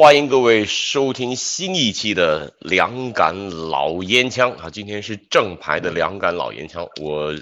[0.00, 4.70] 欢迎各位收听新一期的两杆老烟枪啊！
[4.70, 7.34] 今天是正牌的两杆老烟枪，我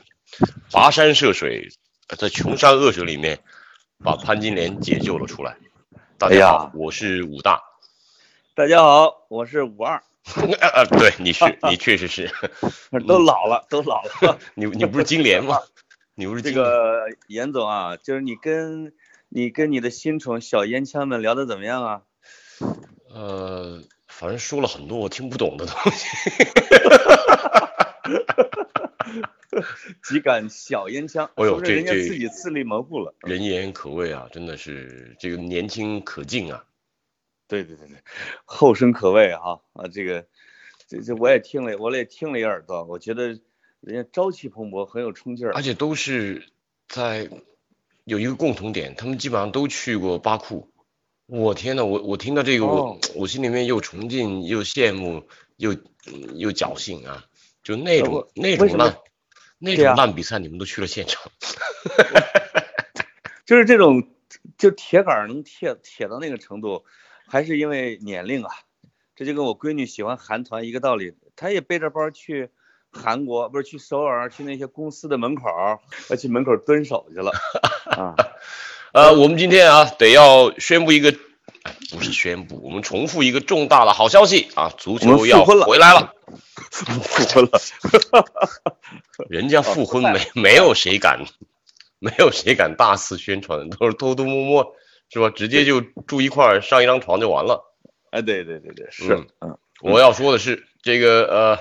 [0.69, 1.69] 跋山涉水，
[2.19, 3.39] 在穷山恶水里面
[4.03, 5.57] 把潘金莲解救了出来。
[6.19, 7.63] 大家好，我是武大。
[8.57, 10.03] 大家好，我是武二。
[10.61, 12.29] 呃， 对，你是，你确实是，
[13.07, 14.37] 都老了，都老了。
[14.57, 15.61] 你你不是金莲吗？
[16.17, 17.97] 你不是这个严总啊？
[17.97, 18.95] 就是你跟
[19.29, 22.03] 你跟你的新宠小烟枪们聊的怎么样啊？
[23.13, 26.07] 呃，反正说了很多我听不懂的东西。
[30.05, 33.15] 几杆小烟枪，哎呦，这人家自己自立门户了。
[33.23, 36.65] 人言可畏啊，真的是这个年轻可敬啊。
[37.49, 37.97] 对对对对，
[38.45, 39.89] 后生可畏哈啊！
[39.89, 40.27] 这个
[40.87, 43.41] 这这我也听了，我也听了一耳朵，我觉得
[43.81, 45.53] 人家朝气蓬勃，很有冲劲儿。
[45.55, 46.47] 而且都是
[46.87, 47.29] 在
[48.05, 50.71] 有一个共同点，他们基本上都去过巴库。
[51.29, 55.23] 我天呐，我我听到这个，我我心里面又崇敬又羡慕
[55.57, 55.77] 又
[56.35, 57.23] 又侥幸啊！
[57.63, 58.97] 就那种那种烂
[59.59, 61.31] 那种烂比赛，你们都去了现场，
[63.45, 64.09] 就是这种
[64.57, 66.87] 就铁杆能铁铁到那个程度，
[67.27, 68.51] 还是因为年龄啊。
[69.15, 72.49] 这就跟我闺女喜欢韩团一个道理，她也背着包去
[72.91, 75.45] 韩国，不是去首尔，去那些公司的门口，
[76.09, 77.33] 要去门口蹲守去了
[77.93, 78.15] 啊。
[78.99, 81.15] 呃，我们今天啊，得要宣布一个，
[81.93, 86.13] 不是宣布，我们重复一个重大的好消息啊，足球要回来了，
[86.73, 87.61] 复婚了，
[89.31, 91.21] 人家复婚没没有谁敢，
[92.01, 94.75] 没有谁敢大肆宣传，都是偷偷摸摸，
[95.11, 95.31] 是吧？
[95.31, 97.73] 直接就住一块儿，上一张床就完了。
[98.11, 101.59] 哎，对对对对，是，嗯，我要说的是这个呃，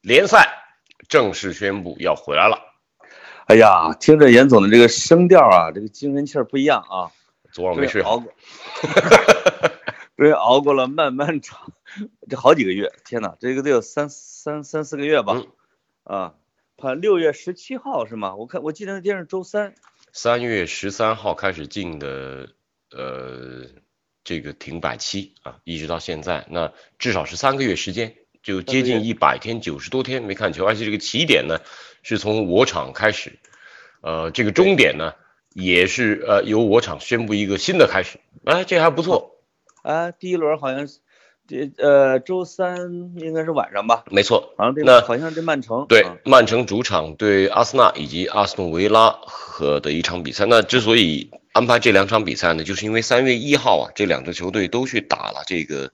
[0.00, 0.62] 联赛
[1.08, 2.67] 正式宣布要回来了。
[3.48, 7.10] 哎呀，听着严总的这个声调啊，这个精神气儿不一样啊。
[7.50, 8.22] 昨晚没睡好，
[10.18, 11.72] 对， 熬过了漫漫长，
[12.28, 15.42] 这好几个月，天哪，这个得有三三三四个月吧？
[16.04, 16.34] 啊，
[16.76, 18.34] 怕六月十七号是吗？
[18.36, 19.74] 我看我记得那天是周三。
[20.12, 22.50] 三月十三号开始进的，
[22.90, 23.64] 呃，
[24.24, 31.58] 这个停摆期啊，一直到现在，那至少是三个月时间，就接近一百天，九十多天没看球，而且这个起点呢。
[32.02, 33.38] 是从我场开始，
[34.00, 35.14] 呃，这个终点呢，
[35.54, 39.36] 也是呃由我场宣布一个新的开始，哎，这还不错，
[39.82, 41.00] 啊，第一轮好像是，
[41.48, 44.04] 这呃周三应该是晚上吧？
[44.10, 50.44] 没错，好像这那好像这曼城对曼城主场对阿森纳以及阿斯顿维拉和的一场比赛。
[50.46, 55.90] 那之所以安排这两场比赛呢，就是因为三月一号啊，这两支球队都去打了这个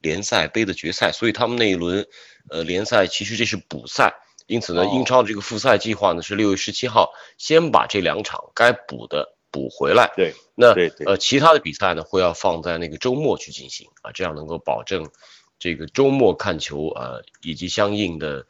[0.00, 2.06] 联赛杯的决赛，所以他们那一轮
[2.50, 4.14] 呃联赛其实这是补赛。
[4.48, 10.10] 因此呢，英超的这个复赛计划呢是六月十七号先把这两场该补的补回来。
[10.16, 10.72] 对，那
[11.04, 15.10] 呃其他的比赛呢会要放在那个周末去进行啊，这样能够保证
[15.58, 18.46] 这个周末看球啊以及相应的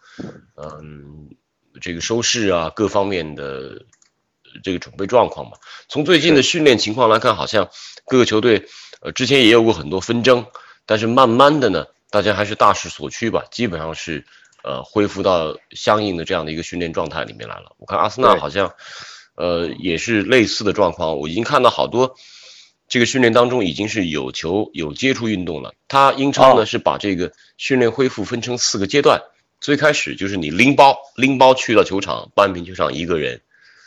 [0.55, 1.31] 嗯
[1.81, 3.85] 这个收视啊各方面的
[4.63, 5.59] 这个准备状况吧。
[5.89, 7.69] 从最近的训练情况来看，好像
[8.07, 8.69] 各个球队
[9.01, 10.47] 呃之前也有过很多纷争，
[10.87, 14.25] 但是慢慢的呢，大家还是大势所趋吧，基本上是。
[14.69, 17.75] 呃，恢复到相应的这样的一个训练状态里面来了。
[17.79, 18.75] 我看阿森纳好像，
[19.35, 21.17] 呃，也是类似的状况。
[21.17, 22.17] 我已经看到好多
[22.87, 25.73] 这个训练当中已经是有球有接触运动了。
[25.89, 29.23] 他英超呢是把这个训练恢复分成四个阶段，
[29.59, 33.41] 最开始就是你拎包拎包去到球场，半片球场一个人，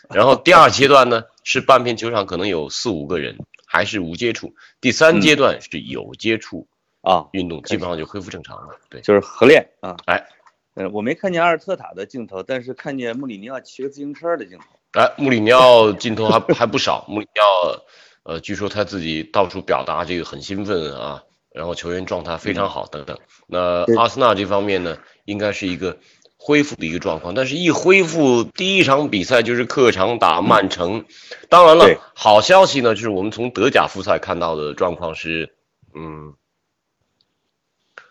[0.10, 3.38] 然后第二阶段呢是半片球场可能有四五个人，
[3.68, 6.66] 还是无接触，第三阶段是有接触
[7.02, 8.80] 啊，运动基本上就恢复正常了。
[8.90, 10.26] 对，就是合练啊，哎。
[10.74, 14.66] 嗯，我没看见阿尔特塔的镜头，但是看见穆里尼奥骑个自行车的镜头。
[14.94, 17.06] 哎，穆里尼奥镜头还还不少。
[17.10, 17.84] 穆里尼奥，
[18.24, 23.20] 呃，据说他自己到处表达这个很兴奋啊，然后球员状态非常好等等。
[23.48, 25.98] 那阿森纳这方面呢，应该是一个
[26.38, 31.04] 恢复的一个状况，但是一恢复第一场比赛就是客场打曼城。
[31.50, 31.86] 当然了，
[32.16, 35.54] 好消息呢，就是我们从德甲复赛看到的状况是，
[35.94, 36.34] 嗯，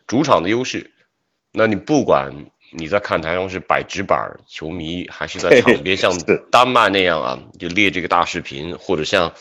[0.07, 0.93] 主场的优势。
[1.53, 6.13] 那你不管你在看台上是摆纸板球迷，还是在场边像
[6.51, 9.33] 丹麦那样啊，就列这个大视频，或者像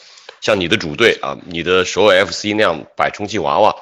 [0.42, 3.76] 像你的主队啊，你的首尔 FC 那样摆充气娃娃，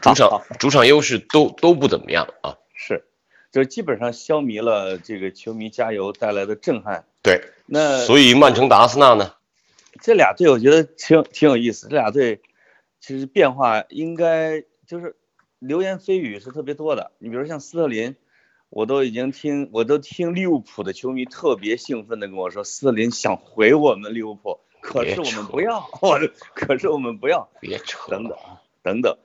[0.00, 2.56] 主场主场优势都都不怎么样啊。
[2.74, 3.04] 是，
[3.52, 7.04] 就是基本上消弭了这个球迷加油带来的震撼。
[7.22, 9.34] 对，那所以曼城打阿森纳呢？
[10.00, 12.40] 这俩队我觉得挺挺有意思，这俩队
[13.00, 15.14] 其实变化应该就是
[15.58, 17.12] 流言蜚语是特别多的。
[17.18, 18.16] 你比如像斯特林，
[18.70, 26.18] 我都已经听我都听利物浦的球迷特别兴奋的跟我说，斯特林想回我们利物浦，可是我们不要， 我
[26.54, 29.16] 可是我们不要，别扯等等啊等等。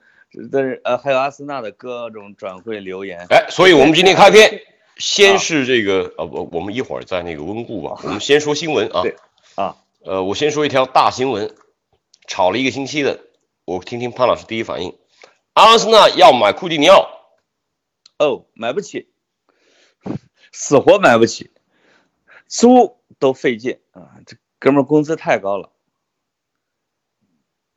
[0.52, 4.60] 但是呃，还有阿森纳的各种转会流言，哎，所以我们今天开篇
[4.96, 9.02] 先是这个呃，我我们一会儿在那个温故吧，我们先说新闻啊。
[9.02, 9.16] 对
[9.56, 11.52] 啊，呃，我先说一条大新闻，
[12.28, 13.18] 炒了一个星期的，
[13.64, 14.94] 我听听潘老师第一反应。
[15.60, 17.06] 阿森纳要买库蒂尼奥，
[18.18, 19.12] 哦，买不起，
[20.52, 21.50] 死活买不起，
[22.46, 24.16] 租都费劲啊！
[24.24, 25.70] 这哥们儿工资太高了。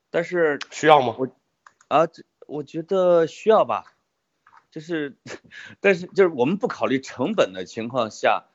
[0.09, 1.13] 但是需要吗？
[1.19, 1.27] 我
[1.89, 3.93] 啊，这我觉得需要吧，
[4.71, 5.17] 就是，
[5.81, 8.45] 但是就是我们不考虑成本的情况下，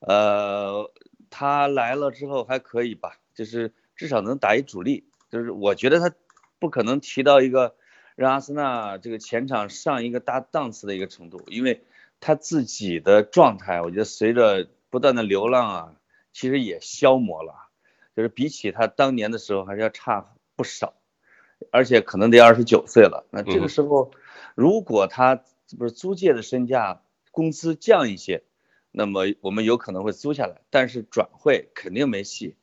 [0.00, 0.92] 呃，
[1.30, 6.14] 他来了之后还可以吧，就是至少能打一主力，就是我觉得他
[6.58, 7.76] 不可能提到一个
[8.16, 11.82] 让阿森纳这个前场上一个大档次的一个程度，因为
[12.20, 15.94] 他自己的状态，我觉得随着不断的流浪啊，
[16.32, 17.54] 其实也消磨了，
[18.16, 20.94] 就是比起他当年的时候还是要差不少。
[21.70, 24.10] 而且可能得二十九岁了，那这个时候，
[24.54, 25.40] 如果他
[25.78, 27.00] 不是租借的身价
[27.30, 28.42] 工资降一些，
[28.90, 32.56] 那么我们有可能会租下来，但是转会肯定没戏。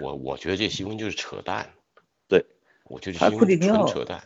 [0.00, 1.68] 我我觉得这新闻就是扯淡。
[2.28, 2.46] 对，
[2.84, 4.24] 我觉得这新闻纯扯淡。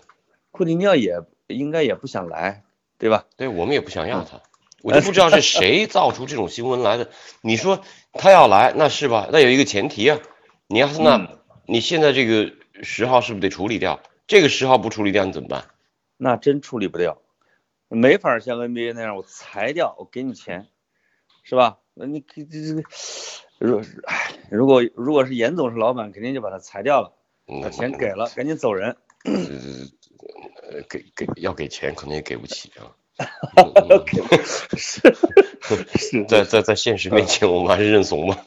[0.61, 2.65] 库蒂尼奥也应该也不想来，
[2.99, 3.25] 对吧？
[3.39, 4.43] 对我们也不想要他，
[4.83, 7.09] 我就不知道是谁造出这种新闻来的。
[7.41, 7.81] 你说
[8.13, 9.31] 他要来，那是吧？
[9.33, 10.19] 那有一个前提啊，
[10.67, 12.53] 你要是那，嗯你现在这个
[12.83, 14.03] 十号是不是得处理掉？
[14.27, 15.65] 这个十号不处理掉，你怎么办？
[16.19, 17.23] 那真处理不掉，
[17.89, 20.67] 没法像 NBA 那样我裁掉，我给你钱，
[21.43, 21.79] 是吧？
[21.95, 22.83] 那你这这个，
[23.59, 27.15] 如唉，如果如果是严总是老板，肯定就把他裁掉了，
[27.47, 28.99] 嗯把钱给了，赶紧走人。
[30.71, 32.87] 呃，给给要给钱，可能也给不起啊。
[34.79, 35.03] 是
[35.99, 38.39] 是，在在在现实面前，我们还是认怂吧。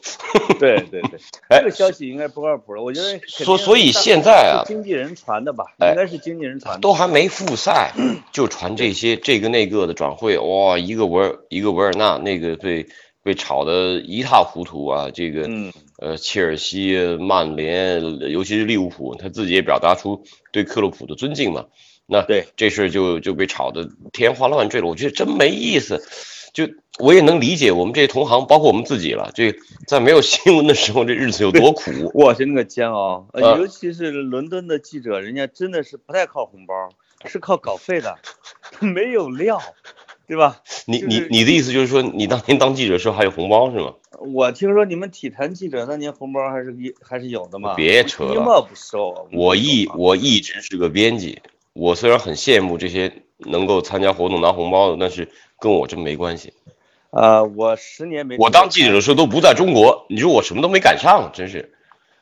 [0.58, 2.82] 对对对， 哎这个消息应该不靠谱了。
[2.82, 6.80] 我觉得所所以是现在啊是经纪人传的吧，哎应该是经纪人传的。
[6.80, 7.92] 都还没复赛，
[8.32, 12.84] 就传这些这个那个的转会，哇，一个维尔一个维尔纳，那个被
[13.22, 15.08] 被炒得一塌糊涂啊！
[15.14, 15.72] 这个嗯，
[16.04, 20.22] 呃，切尔西、曼联，尤其是利物浦，他自己也表达出
[20.52, 21.64] 对克洛普的尊敬嘛。
[22.06, 26.02] 那对这事儿就就被炒得天花乱坠了，我觉得真没意思。
[26.52, 26.68] 就
[26.98, 29.54] 我也能理解我们这些同行，包括我们自己了，这
[29.88, 31.90] 在没有新闻的时候，这日子有多苦。
[32.12, 36.74] 我是那个煎熬，尤其是伦敦的记者，人家真的是不太靠红包，
[37.24, 38.18] 是靠稿费的，
[38.78, 39.58] 没有料，
[40.26, 40.62] 对吧？
[40.86, 43.94] 你就是你你的意思就是说，你当年当记者的时候还有红包是吗？
[44.32, 47.74] 我听说你们体坛记者那年红包还是一还是有的嘛？
[47.74, 49.22] 别扯了一毛不收啊。
[49.32, 51.42] 我一我一直是个编辑，
[51.74, 55.28] 我虽然很羡慕这些能够参加活动拿红包的，但是
[55.58, 56.54] 跟我真没关系。
[57.10, 61.72] 呃，我十年没我当记者的时候都不在中国，你说我什么都没赶上，真是。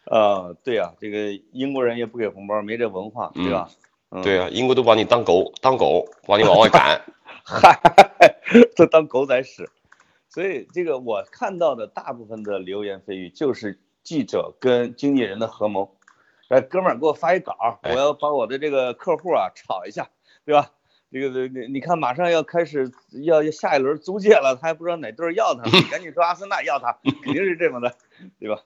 [0.05, 3.71] 呃，对呀、这个英国人也不给红包，没这文化，对吧？
[4.11, 7.01] 嗯，对啊，英国都把你当狗当狗，把你往外赶。
[7.45, 7.81] 嗨，
[8.77, 9.69] 这当狗仔使。
[10.29, 15.97] 所以这个我看到的大部分的流言蜚语就是记者跟经纪人的合谋。
[16.49, 20.11] 哎，哥们儿给我发一稿，我哎要把我的这个客户啊炒一下，
[20.45, 20.71] 对吧？
[21.11, 22.91] 这个你你看马上要开始
[23.23, 27.95] 要要下一轮租借了，他还不知道哪队要他，你赶紧说阿森纳要他，肯定是这么的，
[28.39, 28.63] 对吧？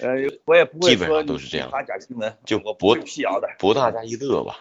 [0.00, 0.14] 呃，
[0.44, 3.48] 我也不会说都是这样发假新闻，就博我不会辟谣的。
[3.58, 4.60] 博大家一乐吧。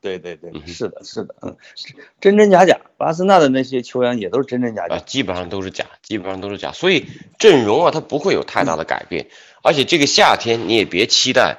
[0.00, 2.80] 对对对是的，是的，嗯，是真真假假。
[2.96, 4.98] 巴森纳的那些球员也都是真真假啊，假。
[4.98, 7.06] 基本上都是假，基本上都是假，所以
[7.38, 9.28] 阵容啊，它不会有太大的改变，
[9.62, 11.58] 而且这个夏天你也别期待，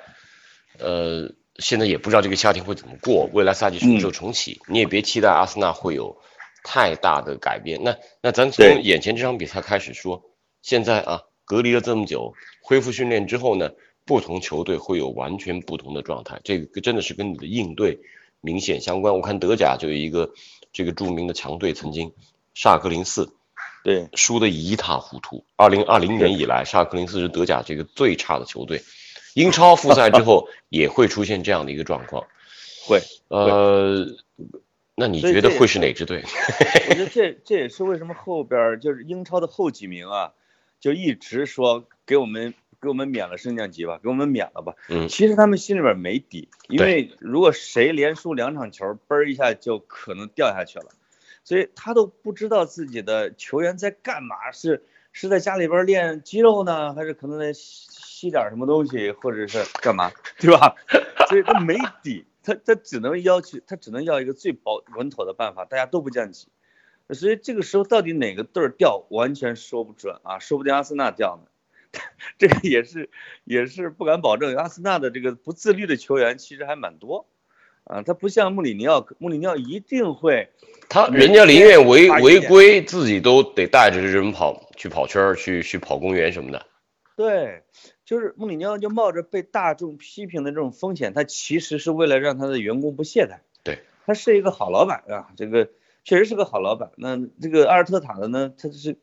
[0.78, 6.18] 呃，现在也不知道这个夏天会怎么过，未来赛季什么时候重启，你也别期待阿森纳会有
[6.64, 7.84] 太大的改变。
[7.84, 10.24] 那那咱从眼前这场比赛开始说，
[10.62, 13.72] 现在啊，隔离了这么久，恢复训练之后呢，
[14.06, 18.00] 不同球队会有完全不同的状态，这个真的是跟你的应对
[18.42, 19.14] 明显相关。
[19.16, 20.32] 我看德甲就有一个
[20.72, 22.14] 这个著名的强队，曾经
[22.56, 23.34] 萨格林斯。
[23.82, 25.46] 对，输得一塌糊涂。
[25.56, 28.84] 二零二零年以来，沙克林斯是德甲这个最差的球队。
[29.36, 32.28] 英超复赛之后 也会出现这样的一个状况。
[32.86, 33.02] 会。
[33.30, 34.06] 呃，
[34.96, 36.22] 那你觉得会是哪支队？
[36.90, 40.34] 我觉得这这也是为什么后边儿就是英超的后几名啊，
[40.82, 44.74] 就一直说给我们给我们免了升降级吧，给我们免了吧。
[44.90, 50.86] 嗯其实他们心里边没底，因为如果谁连输两场球，嘣儿一下就可能掉下去了，
[51.44, 60.76] 所以他都不知道自己的球员在干嘛，是是在家里边练肌肉呢，还是可能在吸吸点什么东西，或者是干嘛，对吧？
[61.30, 66.48] 所以他没底，他他只能要求，他只能要一个最保稳妥的办法，大家都不降级。
[67.12, 71.49] 所以这个时候到底哪个队儿掉，完全说不准啊，说不定阿森纳掉呢。
[72.38, 73.10] 这个也是
[73.44, 74.56] 也是不敢保证。
[74.56, 77.28] 阿森纳的这个不自律的球员其实还蛮多，
[77.84, 80.50] 啊，他不像穆里尼奥，穆里尼奥一定会
[80.88, 86.66] 他人家宁愿违违规，自己都得带着这人跑去跑圈儿，去去跑公园什么的。
[87.16, 87.64] 对，
[88.06, 93.40] 就是穆里尼奥就冒着被大众批评的这种风险，他其实是为了让他的员工不懈怠。
[93.64, 95.70] 对，他是一个好老板啊，这个
[96.06, 96.92] 确实是个好老板。
[96.96, 98.96] 那这个阿尔特塔的呢，他是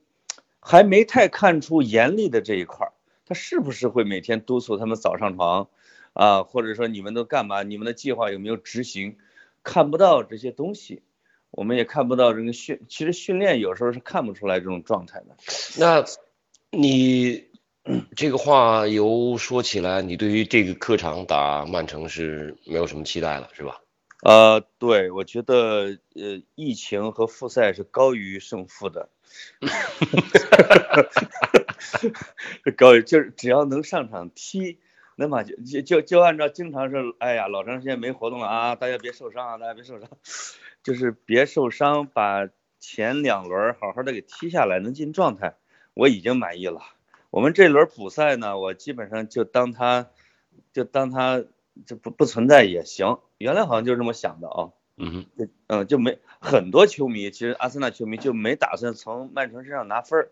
[0.69, 2.93] 还没太看出严厉的这一块儿，
[3.25, 5.69] 他是不是会每天督促他们早上床
[6.13, 9.17] 啊，或者说你们都干嘛，你们的计划有没有执行？
[9.63, 11.03] 看不到这些东西，
[11.53, 15.37] 我们也看不到这个训，其实训练有时候是看不出来这种状态的。
[15.79, 16.05] 那
[16.77, 17.45] 你
[18.17, 23.81] 这个话由说起来，你对于这个客场打曼城是没有什么期待了，是吧？
[24.25, 29.11] 呃，对，我觉得呃，疫情和复赛是高于胜负的，
[32.77, 34.79] 高就是只要能上场踢，
[35.17, 40.09] 那么就就就按照经常是，哎呀，老长时间没活动了啊，大家别受伤啊，大家别受伤，
[40.83, 45.57] 就是别受伤，把前两轮好好的给踢下来，能进状态，
[45.95, 46.81] 我已经满意了。
[47.31, 50.11] 我们这轮补赛呢，我基本上就当他，
[50.73, 51.45] 就当他
[51.85, 53.19] 就不不存在也行。
[53.39, 55.27] 原来好像就这么想的啊，嗯
[55.67, 60.29] 嗯就没很多球迷，其实阿森纳球迷就没打算从曼城身上拿分儿，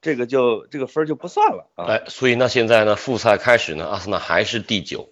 [0.00, 1.84] 这个就这个分儿就不算了啊。
[1.86, 5.08] 哎，所以那，现在呢，复赛开始呢，阿森纳还是第九。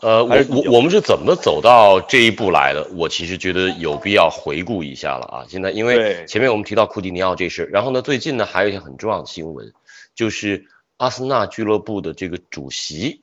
[0.00, 2.86] 呃，我我我们是怎么走到这一步来的？
[2.94, 5.46] 我其实觉得有必要回顾一下了啊。
[5.48, 9.72] 现在因为前面我们提到库蒂尼奥这事，然后呢，最近呢还有一条很重要的新闻，
[10.14, 10.66] 就是
[10.98, 13.22] 阿森纳俱乐部的这个主席，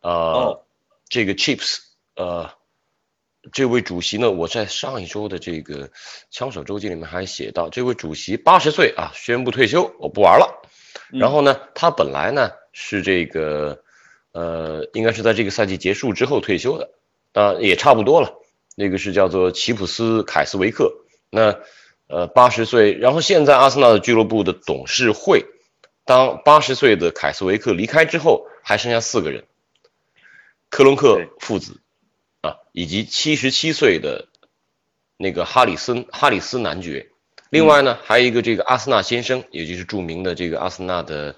[0.00, 0.62] 呃，哦
[1.08, 1.80] 这个 Chips，
[2.16, 2.50] 呃，
[3.50, 5.90] 这位主席呢，我在上一周的这个
[6.30, 10.62] 枪手周记里面还写到，这位主席八十岁啊，宣布退休，我不玩了。
[11.10, 13.82] 嗯然后呢，他本来呢是这个，
[14.32, 16.90] 呃，应该是在这个赛季结束之后退休的，
[17.34, 18.38] 啊、也差不多了。
[18.74, 20.90] 那个是叫做齐普斯凯斯维克，
[21.28, 21.60] 那
[22.06, 25.44] 呃八十岁，然后现在阿森纳的俱乐部的董事会，
[26.06, 29.44] 当八十岁的凯斯维克离开之后，还剩下四个人，
[30.70, 31.81] 克隆克父子
[32.42, 34.28] 啊，以及七十七岁的
[35.16, 37.08] 那个哈里森哈里斯男爵。
[37.50, 41.36] 另外呢，还有一个这个阿森纳先生，也就是著名的这个阿森纳的，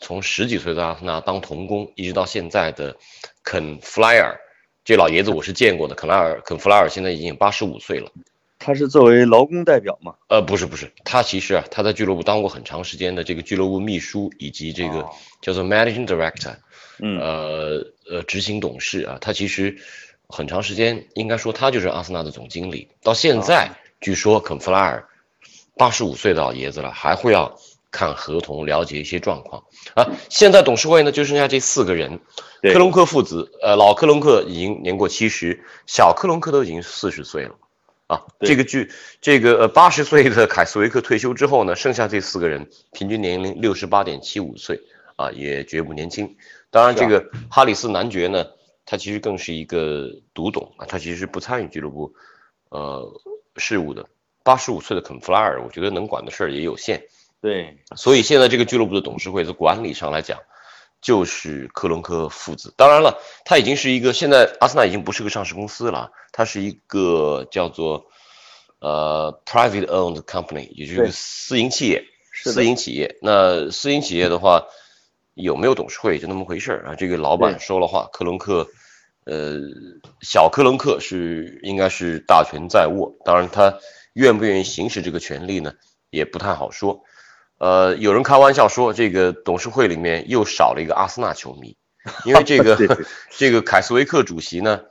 [0.00, 2.96] 从十几岁的阿森纳当童工，一直到现在的
[3.42, 4.38] 肯弗莱尔，
[4.84, 5.94] 这老爷子我是见过的。
[5.94, 8.12] 肯莱尔肯弗莱尔现在已经八十五岁了。
[8.58, 10.14] 他是作为劳工代表吗？
[10.28, 15.10] 呃，不是不是，他其实啊，他在俱乐部当过很长时间的这个俱乐部秘书，以及这个哦
[15.40, 16.54] 叫做 managing director，
[16.98, 19.78] 嗯，呃呃，执行董事啊，他其实
[20.28, 22.88] 很长时间，应该说他就是阿森纳的总经理。
[23.02, 25.08] 到现在，据说肯弗拉尔
[25.76, 27.58] 八十五岁的老爷子了，还会要
[27.90, 29.64] 看合同，了解一些状况
[29.94, 30.06] 啊。
[30.28, 32.20] 现在董事会呢，就剩下这四个人，
[32.62, 37.54] 克隆克父子，呃，老克隆克已经年过七十，小克隆克都已经四十岁了。
[38.08, 38.88] 啊，这个剧，
[39.20, 44.80] 这个呃八十岁的凯斯维克退休之后呢，剩下这四个人平均年龄六十八点七五岁
[45.16, 46.36] 啊，也绝不年轻。
[46.70, 48.46] 当然，这个哈里斯男爵呢，
[48.86, 52.14] 他其实更是一个独董啊，他其实是不参与俱乐部
[52.70, 53.20] 呃
[53.56, 54.06] 事务的。
[54.42, 57.02] 八十五岁的肯弗拉尔，我觉得能管的事儿也有限，
[57.42, 60.38] 对，所以现在这个俱乐部的董事会在管理上来讲，
[61.02, 62.72] 就是克伦科父子。
[62.76, 68.06] 当然了，他已经是一个现在阿森纳已经不是个上市公司了，它是一个叫做
[68.78, 72.04] 呃 private owned company，也就是私营企业。
[72.32, 74.66] 私营企业，那私营企业的话，
[75.36, 76.94] 有没有董事会就那么回事儿啊？
[76.94, 78.66] 这个老板说了话，克伦克，
[79.24, 79.60] 呃，
[80.22, 83.78] 小克伦克是应该是大权在握，当然他
[84.14, 85.74] 愿不愿意行使这个权利呢，
[86.08, 87.02] 也不太好说。
[87.58, 91.76] 呃，有人开玩笑说，这个董事会里面又少了一个阿森纳球迷，
[92.24, 92.76] 因为这个
[93.30, 94.84] 这个凯斯维克主席呢，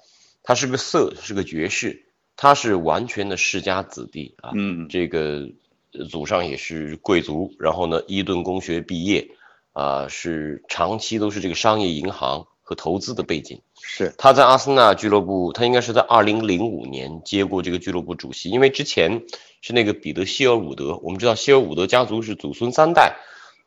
[0.43, 2.05] 他是个色，是个爵士，
[2.37, 5.49] 他是完全的世家子弟啊，嗯，这个
[5.93, 9.27] 呃祖上也是贵族，然后呢，伊顿公学毕业，
[9.75, 13.61] 啊、是长期都是这个商业银行和投资的背景。
[13.75, 19.23] 是，他在阿森纳俱乐部，他应该是在二零零五年接过这个俱乐部主席，因为之前
[19.59, 23.17] 是那个彼得希尔伍德，我们知道希尔伍德家族是祖孙三代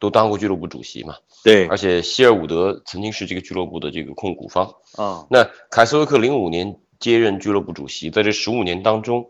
[0.00, 4.74] 都当过俱乐部主席嘛，对而且希尔伍德曾经是这个俱乐部的这个控股方。
[4.96, 9.26] 啊，那凯斯威克零五年接任俱乐部主席，在这十五年当中，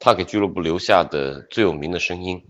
[0.00, 2.42] 他给俱乐部留下的最有名的声音，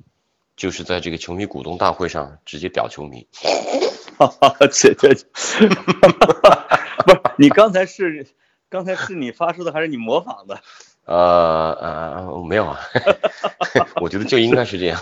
[0.56, 3.26] 就是在这个球迷股东大会上直接屌球迷。
[4.72, 5.14] 这这，
[7.04, 8.26] 不是你刚才是
[8.70, 10.60] 刚才是你发出的还是你模仿的？
[11.04, 12.80] 呃呃，没有啊，
[14.02, 15.00] 我觉得就应该是这样。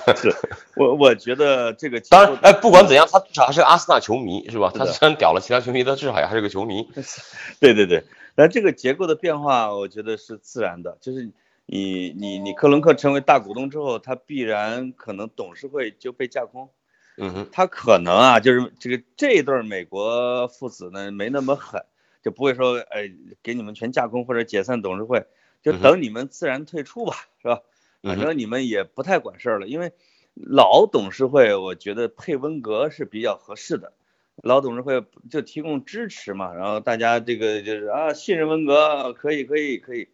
[0.76, 4.70] 我我觉得这个当然，哎，不管怎样，他至少还是个阿森纳球迷，是吧？
[4.70, 6.86] 是他虽然屌了其他球迷，他至少也还是个球迷。
[7.58, 11.30] 对对对，那这个结构的变化，我觉得是自然的，就是
[11.66, 16.68] 你你你克伦克成为大股东之后，他必然可能董事会就被架空，
[17.16, 21.84] 嗯哼，他可能啊，就是这个这一对美国父子呢没那么狠，
[22.22, 23.10] 就不会说哎
[23.42, 25.26] 给你们全架空或者解散董事会，
[25.62, 27.60] 就等你们自然退出吧，是吧？
[28.02, 29.92] 反正你们也不太管事儿了，因为
[30.34, 33.94] 老董事会我觉得配温格是比较合适的。
[34.42, 40.08] 老董事会就提供支持嘛，然后大家这个就是啊信任温格，可以可以可以。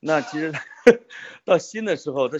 [0.00, 0.52] 那其实
[1.44, 2.38] 到新的时候，他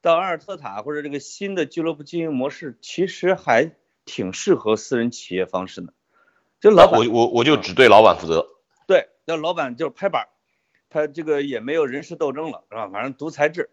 [0.00, 3.72] 到阿尔特塔或者这个新的俱乐部经营模式，其实还
[4.04, 5.92] 挺适合私人企业方式的。
[6.60, 8.48] 就老板我我我就只对老板负责。
[8.86, 10.28] 对，那老板就是拍板，
[10.88, 12.88] 他这个也没有人事斗争了，是吧？
[12.88, 13.70] 反正独裁制。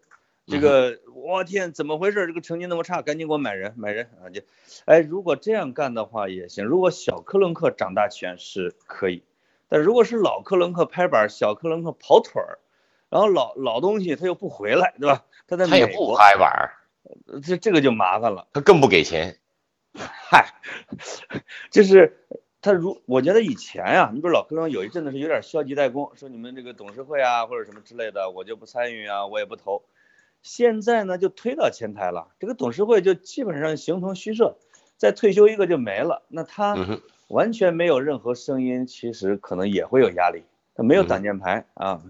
[0.48, 2.28] 这个我天，怎么回事？
[2.28, 4.30] 这个成绩那么差，赶紧给我买人，买人啊！
[4.30, 4.42] 就，
[4.84, 6.64] 哎，如果这样干的话也行。
[6.64, 9.24] 如果小克伦克掌大权是可以，
[9.68, 12.60] 但如果是老克伦克拍板，小克伦克跑腿儿，
[13.08, 15.24] 然后老老东西他又不回来，对吧？
[15.46, 16.74] 他在他也不拍板儿，
[17.42, 18.48] 这这个就麻烦了。
[18.52, 19.38] 他更不给钱。
[19.94, 20.52] 嗨，
[21.70, 22.18] 就是
[22.60, 29.84] 他如我觉得以前呀、你比如老科长有一阵子是有点消极怠工，说你们这个董事会啊或者什么之类的，我就不参与啊，我也不投。
[30.42, 34.58] 现在呢就推到前台了，这个董事会就基本上形同虚设，
[34.96, 36.24] 再退休一个就没了。
[36.28, 36.76] 那他
[37.28, 40.42] 完全没有任何声音，其实可能也会有压力，
[40.74, 42.02] 他没有挡箭牌啊。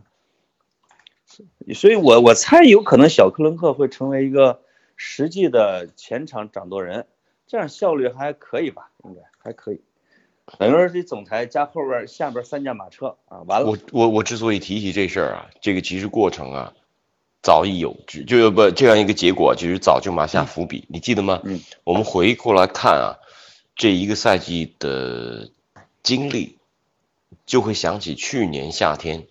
[1.74, 4.60] 所以我我猜有可能小克伦克会成为一个
[4.96, 7.06] 实际的前场掌舵人，
[7.46, 8.90] 这样效率还可以吧？
[9.04, 9.80] 应该还可以。
[10.58, 16.72] 等于说这总裁加后边下边三驾马车啊，完了我我我之所以提起这事儿啊，这个其实过程啊，
[17.42, 21.40] 早已有之，就不这样一个结果，其实早就埋下伏笔，你记得吗？
[21.44, 23.18] 嗯，我们回过来看啊，
[23.74, 25.50] 这一个赛季的
[26.04, 26.56] 经历，
[27.44, 29.26] 就会想起去年夏天，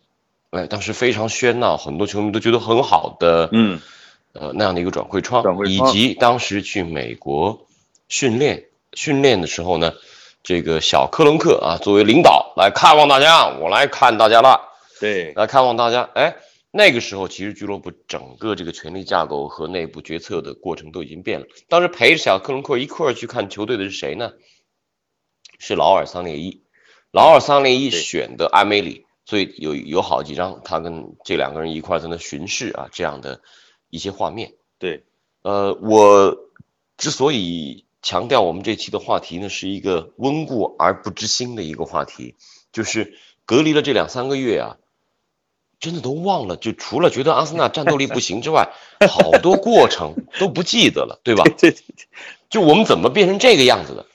[0.51, 3.81] 哎，当时非常喧闹，很多球迷都觉得很好的，嗯，
[4.33, 7.67] 呃那样的一个转会窗，以转会窗及当时去美国
[8.07, 9.93] 训练训练的时候呢，
[10.43, 14.61] 这个小克伦克啊，作为领导来看望大家，我来看大家了。
[15.01, 16.09] 对，来看望大家。
[16.13, 16.37] 哎，
[16.71, 21.47] 那个时候其实俱乐部整个这个权力架构和内部决策的过程都已经变了。
[21.67, 24.31] 当时陪着小克伦克一块儿去看球队的是谁呢？
[25.59, 26.61] 是劳尔桑列伊。
[27.11, 33.41] 劳尔桑列伊选的阿梅里，所以有有好几张他跟这两个人一块在那巡视啊这样的
[33.89, 34.53] 一些画面。
[34.77, 35.03] 对，
[35.41, 36.37] 呃，我
[36.97, 42.35] 之所以强调我们这期的话题呢，是一个温故而不知新的一个话题，
[42.71, 44.77] 就是隔离了这两三个月啊，
[45.79, 48.73] 真的都忘了，就除了觉得阿森纳战斗力不行之外，
[49.09, 51.43] 好多过程都不记得了，对吧？
[51.57, 51.81] 对对
[52.49, 54.05] 就我们怎么变成这个样子的？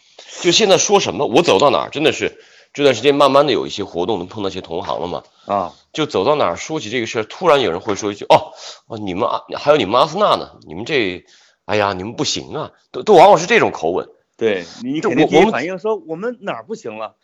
[0.41, 2.41] 就现在说什么，我走到哪儿，真的是
[2.73, 5.23] 这段时间慢慢的有一些活动，能碰到一些同行了嘛。
[5.47, 8.53] 啊，就走到哪儿说起这个事儿，突然有人会说一句：“哦，
[8.87, 11.25] 哦，你们啊，还有你们阿森纳呢，你们这，
[11.65, 14.09] 哎呀，你们不行啊！”都都往往是这种口吻。
[14.37, 17.17] 对你肯定第一反应说我们哪儿不行了？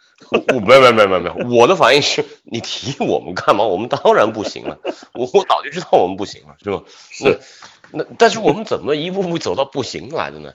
[0.53, 3.65] 我没有没有没有没有没，我的反应是你提我们干嘛？
[3.65, 4.79] 我们当然不行了，
[5.15, 6.83] 我我早就知道我们不行了，是吧？
[7.11, 7.41] 是
[7.93, 10.53] 那那但是我们怎么一步步走到不行来的呢？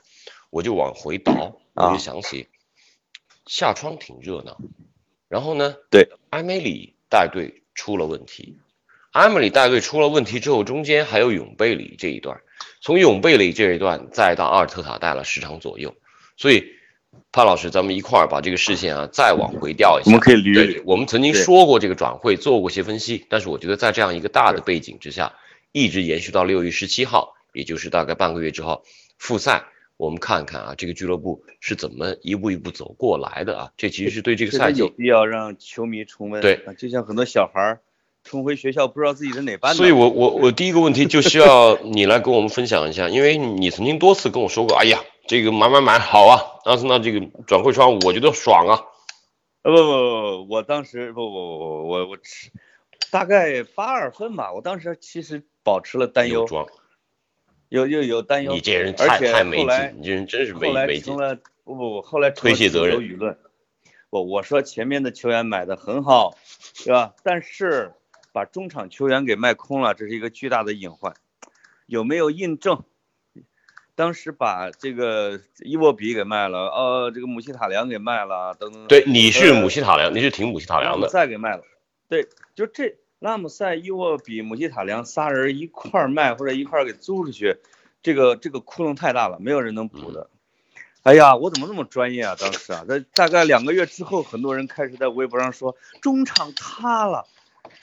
[0.51, 2.49] 我就往回倒，我啊就想起
[3.47, 4.57] 夏窗挺热闹，
[5.31, 8.57] 然后呢，对，埃梅里带队出了问题，
[9.13, 12.41] 埃梅里带队出了问题之后，中间还有永贝里这一段，
[12.81, 15.95] 从永贝里这一段再到阿尔特塔带了十场左右，
[16.35, 16.65] 所以
[17.31, 20.07] 潘老师，咱们一块儿把这个视线啊再往回调一下。
[20.07, 20.83] 我们可以捋一捋。
[20.85, 25.33] 我们曾经说过这个转会，做过些分析，但是我觉得在这样一个大的背景之下，
[25.71, 28.83] 一直延续到六月十七号，也就是大概半个月之后，
[29.17, 29.63] 复赛，
[30.01, 33.71] 我们看看啊，这个俱乐部是怎么一步一步走过来的啊？
[33.77, 36.41] 这其实是对这个赛季有，必要让球迷重温。
[36.41, 37.81] 对啊，就像很多小孩儿
[38.23, 39.77] 重回学校，不知道自己是哪班的。
[39.77, 48.81] 所以我我我第一个问题就需要你来跟我们分享一下，因为你曾经多次跟我说过，哎呀，这个买买买好啊，阿森纳这个转会窗我觉得爽啊，
[49.61, 52.49] 呃不不不不，我当时不不不不我我吃
[53.11, 56.47] 大概八二分吧，我当时其实保持了担忧，
[57.71, 58.53] 有装，有有有担忧。
[58.53, 61.15] 你这人太太没劲，你这人真是没没劲
[61.63, 63.37] 不不不，后来推卸责任主流舆论。
[64.09, 66.37] 不，我说前面的球员买的很好，
[66.83, 67.13] 对吧？
[67.23, 67.93] 但是
[68.33, 71.13] 把中场球员给卖空了，这是一个巨大的隐患。
[71.85, 72.83] 有没有印证？
[73.95, 78.87] 当时把这个伊沃比给卖了，呃，这个姆希塔良给卖了，等等。
[78.87, 81.07] 对，你是呃姆希塔良，你是挺姆希塔良的。
[81.07, 81.63] 再给卖了。
[82.09, 87.57] 对，就这拉姆塞、伊沃比、姆希塔良仨人一块儿卖或者一块儿给租出去，
[88.01, 90.27] 这个这个窟窿太大了，没有人能补的。
[91.03, 92.35] 哎呀，我怎么那么专业啊？
[92.39, 97.27] 当时啊，在大概两个月之后，很多人开始在微博上说中场塌了，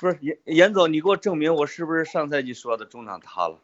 [0.00, 3.60] 不是严严总，你给我证明我是不是上赛季说的中场塌了？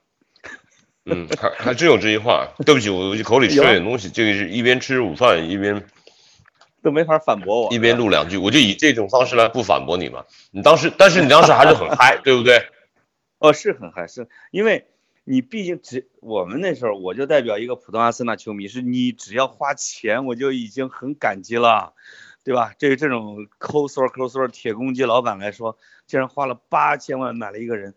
[1.07, 2.53] 嗯，还还真有这句话。
[2.65, 5.85] 对不起，我我口里吃了点东西，这个是一边吃午饭一边
[6.85, 7.73] 都没法反驳我。
[7.73, 10.27] 一边录两句，我就以这种方式来不反驳你嘛。
[10.51, 12.68] 你当时，但是你当时还是很嗨， 对不对？
[13.38, 14.87] 哦，是很嗨，是因为
[15.25, 21.94] 你毕竟只我们那时候，我就代表一个普通阿森纳球迷，是你只要花钱，我就已经很感激了，
[22.44, 22.75] 对吧？
[22.79, 27.94] 对于这种抠搜抠搜铁公鸡老板来说，竟然花了八千万买了一个人，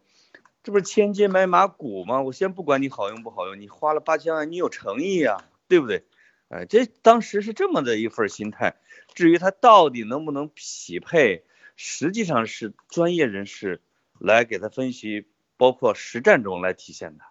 [0.64, 2.22] 这不是千金买马骨吗？
[2.22, 6.06] 我先不管你好用不好用，你花了八千万，你有诚意啊，对不对？
[6.50, 8.76] 哎，这当时是这么的一份心态。
[9.14, 11.44] 至于他到底能不能匹配，
[11.76, 13.82] 实际上是专业人士
[14.20, 15.26] 来给他分析，
[15.58, 17.24] 包括实战中来体现的。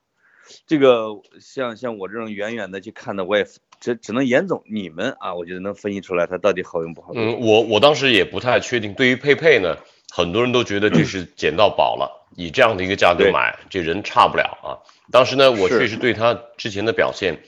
[0.67, 1.09] 这个
[1.41, 3.47] 像像我这种远远的去看的，我也
[3.81, 7.25] 只只能严总你们啊，我觉得能分析出来他到底好用不好用。
[7.25, 8.95] 嗯，我我当时也不太确定。
[8.95, 9.77] 对于佩佩呢，
[10.13, 14.79] 很多人都觉得这是捡到宝了，以这样的一个价格买，这人差不了啊。
[15.11, 17.43] 当时呢，我确实对他之前的表现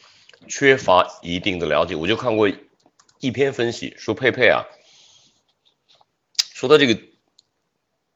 [0.47, 2.51] 缺乏一定的了解，我就看过
[3.19, 4.65] 一篇分析，说佩佩啊，
[6.55, 7.01] 说他这个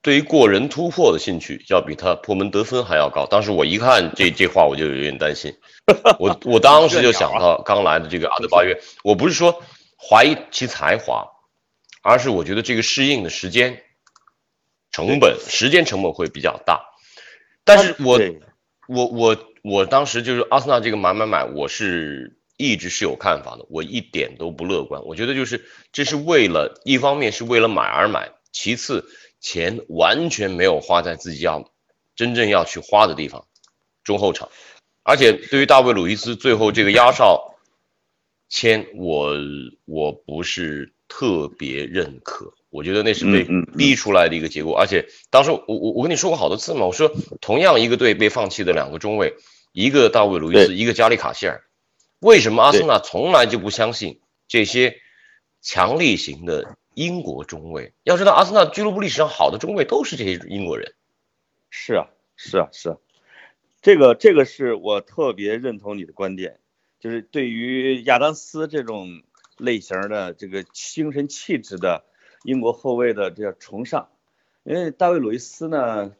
[0.01, 3.27] 对于过人突破的兴趣要比他破门得分还要高。
[3.27, 5.57] 当时我一看这这话，我就有点担心。
[6.19, 9.63] 我我当时就想到刚来的这个阿德巴约，我不是说
[9.97, 11.29] 怀疑其才华，
[12.03, 13.83] 而是我觉得这个适应的时间
[14.91, 16.85] 成本、时间成本会比较大。
[17.65, 18.21] 但是我
[18.89, 25.03] 我我我当时就是阿森纳这个买买买，我是一直是有看法的，我一点都不乐观。
[25.05, 29.09] 我觉得就是这是为了一方面是为了买而买，其次
[29.41, 31.71] 钱完全没有花在自己要
[32.17, 33.47] 真正要去花的地方，
[34.03, 34.49] 中后场。
[35.05, 37.57] 而且对于大卫·鲁伊斯最后这个压哨
[38.49, 39.37] 签，我
[39.85, 42.53] 我不是特别认可。
[42.73, 49.35] 我觉得那是被逼出来的一个结果，而且当时我我我跟你说过好多次嘛，我说同样一个队被放弃的两个中卫，
[49.73, 51.63] 一个大卫·鲁伊斯，一个加里卡希尔，
[52.19, 54.97] 为什么阿森纳从来就不相信这些
[55.61, 57.93] 强力型的英国中卫？
[58.05, 60.95] 要知道，阿森纳俱乐部历史上好的中卫都是这些英国人。
[61.69, 62.97] 是啊，是啊，是啊，
[63.83, 66.59] 这个这个是我特别认同你的观点，
[67.01, 69.23] 就是对于亚当斯这种
[69.59, 72.05] 类型的这个精神气质的
[72.45, 74.09] 英国后卫的这叫崇尚，
[74.65, 76.13] 因为大卫·鲁伊斯呢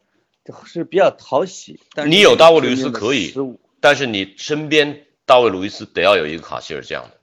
[0.65, 3.35] 是比较讨喜，但是你有大卫·鲁伊斯可以，
[3.81, 7.21] 但是你身边大卫·鲁伊斯得要有一个卡希尔这样的，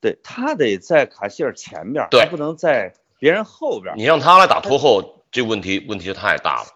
[0.00, 3.94] 对他得在卡希尔前边儿，对不能在别人后边。
[3.96, 6.68] 你让他来打拖后，这问题问题就太大了。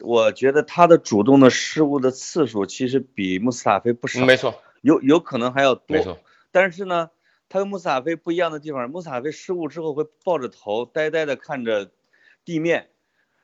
[0.00, 5.96] 我觉得他的主动的失误的次数其实比穆斯塔菲不少，没错，有有可能还要多。
[5.96, 6.18] 没错，
[6.50, 7.10] 但是呢，
[7.50, 11.90] 他跟穆斯塔菲不一样的地方，穆斯塔菲失误之后会抱着头，呆呆的看着
[12.44, 12.88] 地面。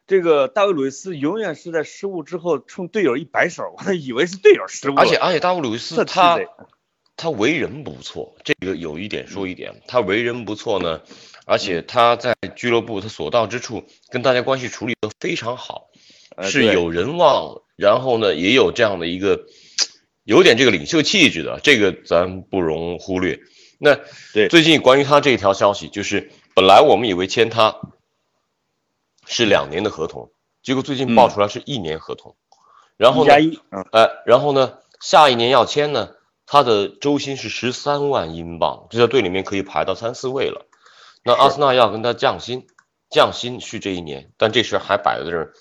[0.07, 4.95] 这个大卫·鲁伊斯永远是在失误之后冲队友一摆手，我以为是队友失误。
[4.95, 6.39] 而且而且大卫·鲁伊斯他
[7.17, 11.01] 他为人不错，这个有一点说一点，他为人不错呢，
[11.45, 15.89] 而且他在俱乐部他所到之处跟大家关系处理的非常好，
[16.45, 19.47] 是有人望，然后呢也有这样的一个
[20.23, 23.41] 有点这个领袖气质的，这个咱不容忽略。
[23.79, 23.99] 那
[24.33, 24.49] 对。
[24.49, 27.77] 最近关于他这一条消息，就是本来我们以为签他
[29.27, 30.31] 是两年的合同，
[30.63, 32.37] 结果最近爆出来是一年合同，
[32.97, 36.11] 然后加，一，嗯，呃，然后呢，下一年要签呢，
[36.47, 40.67] 他的周薪是十三万英镑，这在队里面可以排到三四位了。
[41.25, 42.67] 那阿森纳要跟他降薪，
[43.11, 45.53] 降薪是这一年，但这事儿还摆在这儿，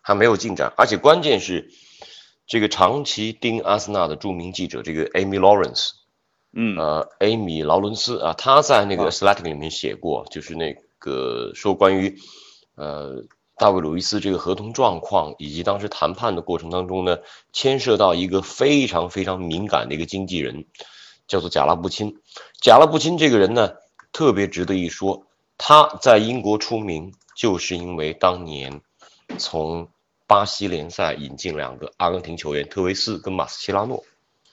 [0.00, 0.72] 还没有进展。
[0.76, 1.70] 而且关键是，
[2.46, 5.90] 这个长期盯阿森纳的著名记者这个 Amy Lawrence，
[6.54, 12.18] 嗯，呃，艾米劳伦斯啊，他在那个啊《Athletic》里面写过，就是那个说关于
[12.74, 13.24] 呃
[13.56, 17.18] 大卫·鲁伊斯这个合同状况，以及当时谈判的过程当中呢，
[17.54, 20.66] 牵涉到一个非常非常敏感的一个经纪人，
[21.26, 22.16] 叫做贾拉布钦。
[22.60, 23.72] 贾拉布钦这个人呢，
[24.12, 28.82] 特别值得一说，他在英国出名，就是因为当年
[29.38, 29.88] 从
[30.26, 34.04] 巴西联赛引进两个阿根廷球员特维斯跟马斯切拉诺。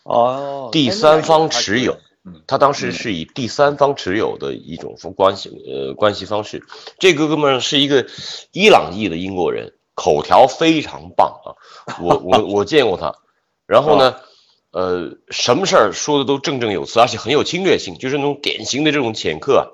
[0.09, 1.93] 哦，第三方持有，
[2.25, 6.63] 嗯他当时是以第三方持有的一种关系呃关系方式。
[6.97, 8.07] 这个哥们儿是一个
[8.51, 11.47] 伊朗裔的英国人，口条非常棒啊，
[12.01, 13.15] 我我我见过他，
[13.65, 14.15] 然后呢。
[14.71, 19.73] 呃，什么事儿说的都振振有词，而且很有侵略性，就是那种典型的这种潜客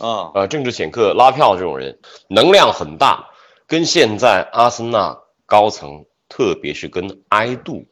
[0.00, 3.28] 啊，呃，政治潜客拉票这种人，能量很大，
[3.66, 7.84] 跟现在阿森纳高层，特别是跟埃杜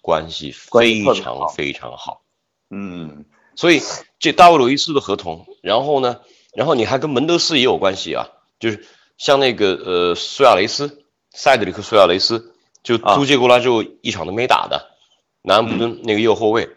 [0.00, 2.22] 关系非常非常好。
[2.70, 3.24] 嗯，
[3.56, 3.82] 所以
[4.18, 6.20] 这大卫·鲁伊斯的合同，然后呢，
[6.54, 8.86] 然后你还跟门德斯也有关系啊，就是
[9.18, 14.90] 像那个呃苏亚雷斯，塞德里克·苏亚雷斯，就租借过来之后一场都没打的。
[15.42, 16.68] 南安普顿那个右后卫，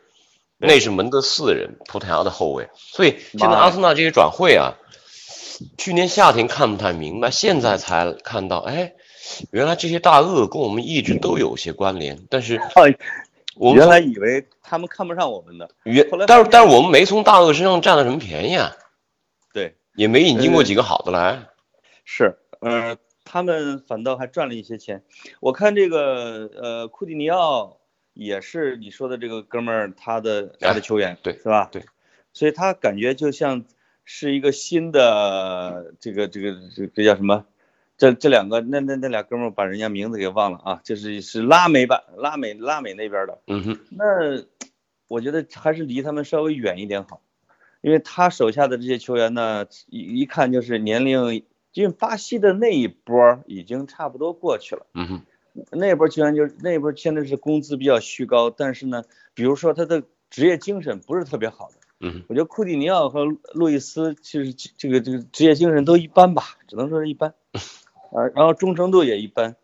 [0.58, 2.70] 那是门德斯的人，葡萄牙的后卫。
[2.76, 4.80] 所以现在阿森纳这些转会啊，
[5.78, 8.94] 去年夏天看不太明白，现在才看到，哎，
[9.52, 12.20] 原来这些大鳄跟我们一直都有些关联。
[12.30, 12.60] 但是
[13.56, 18.76] 我原来以为他们看不上我们的，原但是但是我们没从大鳄身上占了什么便宜啊？
[19.54, 21.48] 对，也没引进过几个好的来。
[22.06, 25.04] 是，呃，他们反倒还赚了一些钱。
[25.40, 27.80] 我看这个呃库蒂尼奥。
[28.16, 31.68] 也是你说的这个哥们儿，他的他的球员，对，是吧？
[31.72, 31.84] 对，
[32.32, 33.66] 所以他感觉就像
[34.06, 37.44] 是一个新的这个这个这这叫什么？
[38.04, 43.40] 这这两个那那那俩哥们儿把人家名字给忘了啊，就是是拉美版拉美拉美那边的。
[43.48, 43.80] 嗯哼。
[43.92, 44.44] 那
[45.08, 47.22] 我觉得还是离他们稍微远一点好，
[47.80, 54.86] 因为他手下的这些球员呢，一一看就是年龄，因为巴西的那一波已经差不多过去了。
[54.96, 55.22] 嗯哼。
[55.72, 61.76] 那波球员就是那波现在是工资比较虚高，但是呢，比如说他的职业精神不是特别好的。
[62.02, 67.34] 嗯，我觉得库蒂尼奥和路易斯其实这个这个职业精神都一般吧，只能说是一般。
[68.14, 69.56] 呃，然后忠诚度也一般。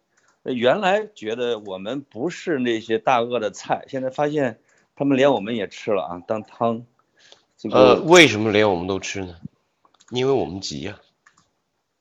[0.44, 4.60] 原来觉得我们不是那些大鳄的菜，现在发现
[4.96, 6.86] 他们连我们也吃了啊，当汤。
[7.58, 9.36] 这个、呃，为什么连我们都吃呢？
[10.10, 11.00] 因为我们急呀。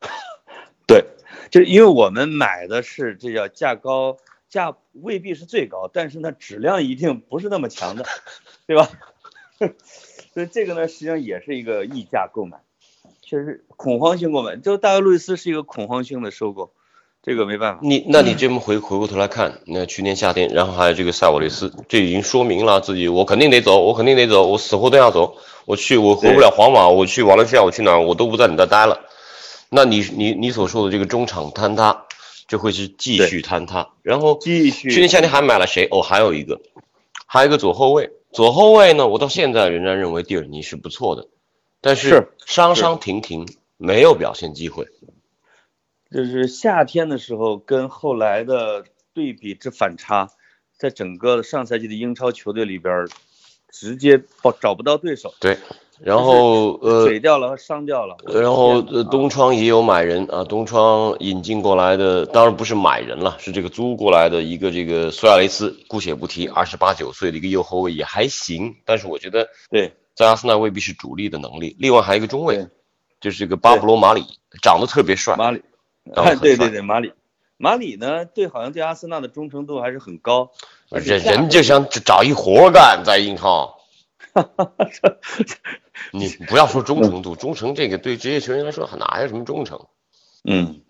[0.87, 1.05] 对。
[1.51, 4.19] 就因为我们买的是这叫价高
[4.51, 8.05] 价未必是最高，但是呢质量一定不是那么强的，
[8.67, 8.91] 对吧？
[10.35, 12.61] 所以这个呢实际上也是一个溢价购买，
[13.29, 14.57] 确实恐慌性购买。
[14.57, 16.71] 就大卫路易斯是一个恐慌性的收购，
[17.23, 17.81] 这个没办法。
[17.83, 25.37] 你那你这么回回过头来看，那去年夏天，然后还有这个塞瓦雷斯，这已经说明了自己我肯定得走，我肯定得走，我死活都要走，
[25.67, 29.01] 我去我回不了皇马，我去瓦伦西亚，我去哪儿我都不在你这待了。
[29.69, 32.05] 那你你你所说的这个中场坍塌，
[32.49, 34.91] 就会是继续坍塌，然后继续。
[34.91, 35.87] 去年夏天还买了谁？
[35.91, 36.63] 哦，还有一个，
[37.27, 38.11] 还有一个左后卫。
[38.33, 41.29] 左后卫呢，我到现在仍然认为蒂尔尼是不错的，
[41.81, 44.87] 但是伤伤停停，没有表现机会。
[46.11, 50.31] 就是夏天的时候跟后来的对比之反差，
[50.77, 53.07] 在整个上赛季的英超球队里边，
[53.71, 55.35] 直接找找不到对手。
[55.41, 55.59] 对。
[56.01, 58.17] 然后呃，水掉了，伤掉了。
[58.29, 71.77] 然后呃，东窗也有买人啊，东窗引进过来的，当然不是买人了，是这个租过来的一个这个苏亚雷斯，姑且不提，二十八九岁的一个右后卫也还行，但是我觉得对，在阿森纳未必是主力的能力。
[71.79, 72.67] 另外还有一个中卫，
[73.21, 74.25] 就是这个巴布罗马里，
[74.61, 75.37] 长得特别帅。
[75.37, 75.63] 马里，
[76.43, 77.13] 对对对，马里，
[77.57, 80.51] 马里呢，对，好像对阿森纳的忠诚度还是很高。
[80.91, 83.79] 人人就想找一活干，在英超。
[86.13, 89.87] 你不要说忠诚度，忠诚这个对职业球员来说哪有什么忠诚？
[90.45, 90.81] 嗯，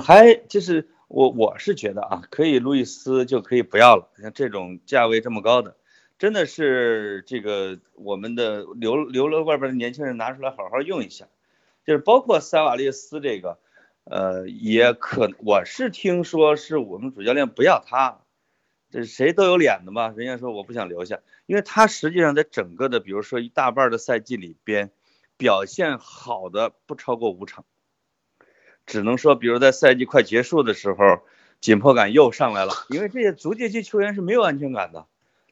[0.00, 4.10] 还就是我我是觉得啊，可以路易斯就可以不要了。
[4.20, 5.76] 像这种价位这么高的，
[6.18, 11.28] 真的是这个我们的留留了外边的年轻人拿出来好好用一下。
[11.84, 13.58] 就是包括塞瓦列斯这个，
[14.04, 18.18] 呃，也可我是听说是我们主教练不要他。
[18.90, 24.90] 这谁都有脸的嘛，人家说我不想留下，因为他实际上在整个的，比如说一大半的赛季里边，
[25.36, 27.66] 表现好的不超过五场，
[28.86, 31.20] 只能说，比如在赛季快结束的时候，
[31.60, 35.06] 紧迫感又上来了，因为这些足界级球员是没有安全感的，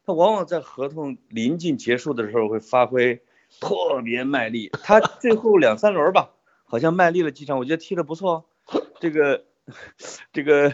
[0.07, 3.21] 他往往在合同临近结束的时候会发挥
[3.61, 6.31] 特别卖力，他最后两三轮吧，
[6.65, 8.47] 好像卖力了几场，我觉得踢得不错，
[9.01, 9.45] 这个
[10.33, 10.73] 这个。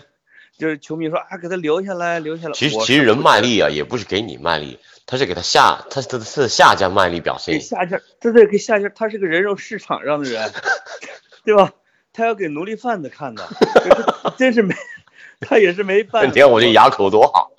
[0.59, 2.53] 就是球迷说啊，给他留下来，留下来。
[2.53, 7.55] 其实其实人卖力啊，也不是给你卖力，他是给他下，他他是下家卖力表现。
[7.55, 10.53] 给下家，对对，给下家，他是个人肉市场上的人，
[11.43, 11.73] 对吧？
[12.13, 13.49] 他要给奴隶贩子看的，
[14.37, 14.75] 真是没，
[15.41, 16.29] 他也是没办法。
[16.29, 17.51] 你看我这牙口多好。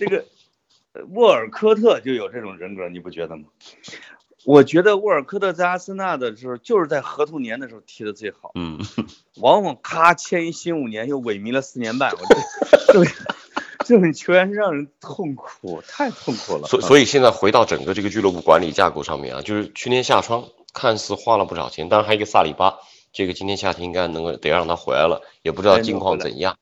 [0.00, 0.24] 这个
[1.14, 3.44] 沃尔科特就有这种人格，你不觉得吗？
[4.44, 8.52] 我觉得沃尔科特在阿森纳的时候，就是在合同年的时候踢的最好。
[8.54, 8.78] 嗯，
[9.36, 12.12] 往往咔签一新五年，又萎靡了四年半。
[12.12, 12.18] 我
[12.92, 13.04] 这，
[13.86, 16.68] 这种球员让人痛苦，太痛苦了。
[16.68, 22.76] 所所以现在回到整个这个俱乐部管理架构上面啊，就是去年夏窗看似花了不少钱，当然还有一个萨里巴，
[23.14, 26.58] 这个今年夏天应该能够得让他回来了，也不知道近况怎样。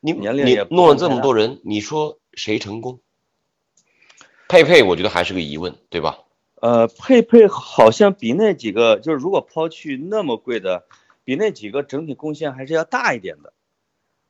[0.00, 3.00] 你你弄了这么多人，你说谁成功？
[4.48, 6.18] 佩佩，我觉得还是个疑问，对吧？
[6.60, 10.86] 呃，佩佩好像比那几个，就是如果抛去那么贵的，
[11.22, 13.52] 比那几个整体贡献还是要大一点的。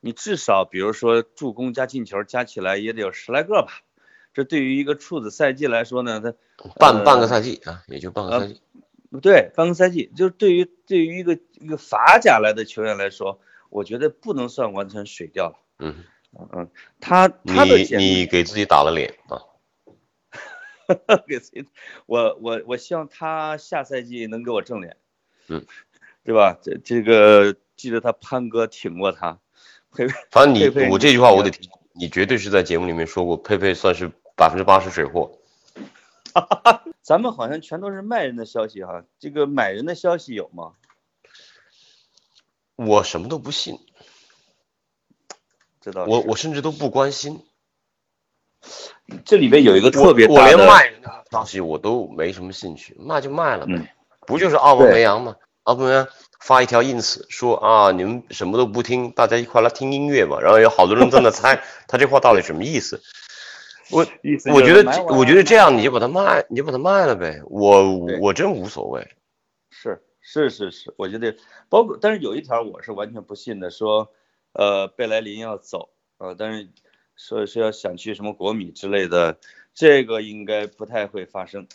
[0.01, 3.81] 你至少比如说助攻加进球加起来也得有十来个吧。
[4.35, 6.35] 这对于一个处子赛季来说呢，他
[6.79, 8.61] 半半个呃赛季啊，也就半个赛季。
[9.11, 15.55] 不对，半个赛季，就是对于对于一个一个法甲来的球员来说，我觉得不能算完全水掉了。
[15.79, 16.05] 嗯，
[16.53, 16.69] 嗯，
[17.01, 19.41] 他他的你你给自己打了脸啊。
[22.07, 24.97] 我我我希望他下赛季能给我正脸，
[25.49, 25.65] 嗯，
[26.25, 26.59] 对吧？
[26.63, 29.39] 这这个记得他潘哥挺过他，
[29.93, 35.39] 佩佩反正你我这句话我得提，你绝对是在节目里面说过，佩佩算是百分之八十水货。
[37.03, 40.73] 咱们好像全都是卖人的消息哈，这个买人的消息有吗？
[42.77, 43.79] 我什么都不信，
[45.81, 47.45] 知道我我甚至都不关心。
[49.25, 53.89] 这里边有一个特别我大的，连卖人的东西我都没什么兴趣，卖就卖了呗，嗯
[54.27, 55.37] 不就是奥巴对梅扬吗？
[55.63, 56.07] 奥巴梅扬
[56.41, 60.39] 发一条 ins 说啊，你们什么都不听，大家一块来听音乐吧。
[60.41, 63.01] 然后有好多人在那猜 他这话到底什么意思。
[63.91, 64.07] 我
[64.53, 67.41] 我觉得我觉得这样你就把它卖，你就把它卖了呗。
[67.47, 69.09] 我我真无所谓。
[69.71, 71.35] 是是是是，我觉得
[71.71, 74.11] 包括，但是有一条我是完全不信的，说
[74.53, 76.69] 呃贝莱林要走，呃，但是
[77.19, 79.39] 说是要想去什么国米之类的，
[79.75, 81.67] 这个应该不太会发生。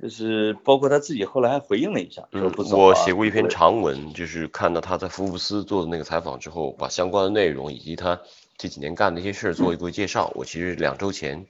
[0.00, 2.86] 就是包括他自己后来还回应了一下，说嗯不，走、啊。
[2.86, 8.20] 我写过一篇长文，就是看到他在福布斯做的那个采访之后，把相关的内容以及他
[8.56, 10.32] 这几年干的一些事儿做一个介绍。
[10.34, 11.46] 我其实两周前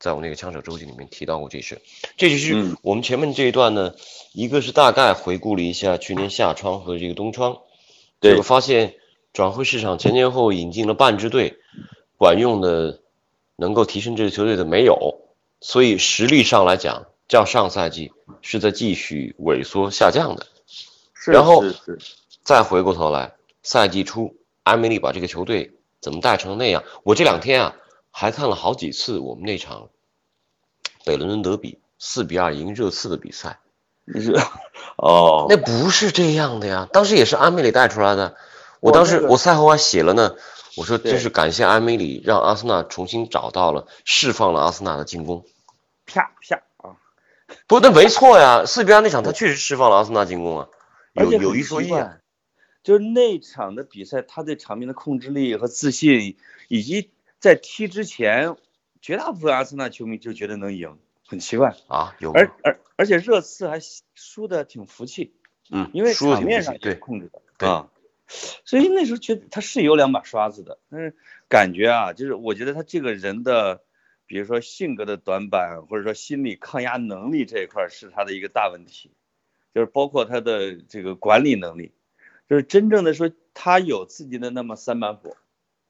[0.00, 1.80] 在我那个枪手周记里面提到过这事。
[2.16, 3.94] 这就是嗯我们前面这一段呢，
[4.32, 7.58] 一个是大概回顾了一下去年夏窗和这个冬窗，
[8.18, 8.94] 对发现
[9.32, 11.58] 转会市场前前后后引进了半支队，
[12.16, 13.00] 管用的
[13.56, 15.20] 能够提升这个球队的没有，
[15.60, 20.46] 所以实力上来讲，较上赛季是在继续萎缩下降的。
[21.14, 21.64] 是然后
[22.42, 26.84] 再回过头来，赛季初埃梅里把这个球队怎么带成那样？
[27.02, 27.76] 我这两天啊
[28.10, 29.88] 还看了好几次我们那场
[31.04, 33.58] 北伦敦德比四比二赢热刺的比赛，
[34.04, 34.36] 你是
[34.96, 38.36] 哦，那不是这样的呀，当时也是埃梅里带出来的。
[38.80, 40.34] 我当时我赛后还写了呢，
[40.76, 45.44] 我说真是感谢埃梅里，让阿森纳重新找到了释放了阿森纳的进攻。
[46.06, 46.96] 啪啪啊！
[47.66, 50.68] 不，那没错呀，四比二那场他确实释放了阿森纳进攻啊，
[51.14, 52.18] 有有一说一啊。
[52.82, 56.36] 就是那场的比赛，他对场面的控制力和自信，
[56.68, 58.56] 以及在踢之前，
[59.00, 61.74] 绝大部分阿森纳球迷就觉得能赢，很奇怪。
[61.86, 63.80] 啊，有而而而且热刺还
[64.14, 65.32] 输的挺服气，
[65.70, 67.88] 嗯，因为场面上也控制的对啊，
[68.26, 71.14] 所以那时候觉得他是有两把刷子的，但是
[71.48, 73.82] 感觉啊，就是我觉得他这个人的，
[74.26, 79.10] 比如说性格的短板，或者说心理抗压能力这一块儿是他的一个大问题，
[79.74, 81.92] 就是包括他的这个管理能力，
[82.48, 85.36] 就是真正的说他有自己的那么三板斧，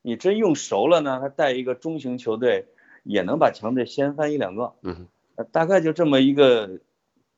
[0.03, 2.67] 你真用熟了呢，他带一个中型球队
[3.05, 5.09] 也能把强队掀翻一两个，嗯
[5.53, 6.81] 大概就这么一个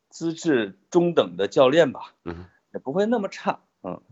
[0.08, 2.14] 资质中等的教练吧。
[2.24, 2.46] 嗯。
[2.74, 4.02] 也不会那么差，嗯，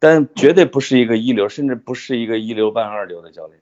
[0.00, 3.60] 但绝对不是一个一流，甚至不是一个一流半二流的教练，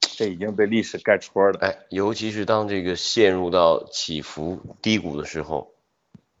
[0.00, 1.58] 这已经被历史盖戳了。
[1.60, 5.72] 哎，尤其是当这个陷入到起伏低谷的时候，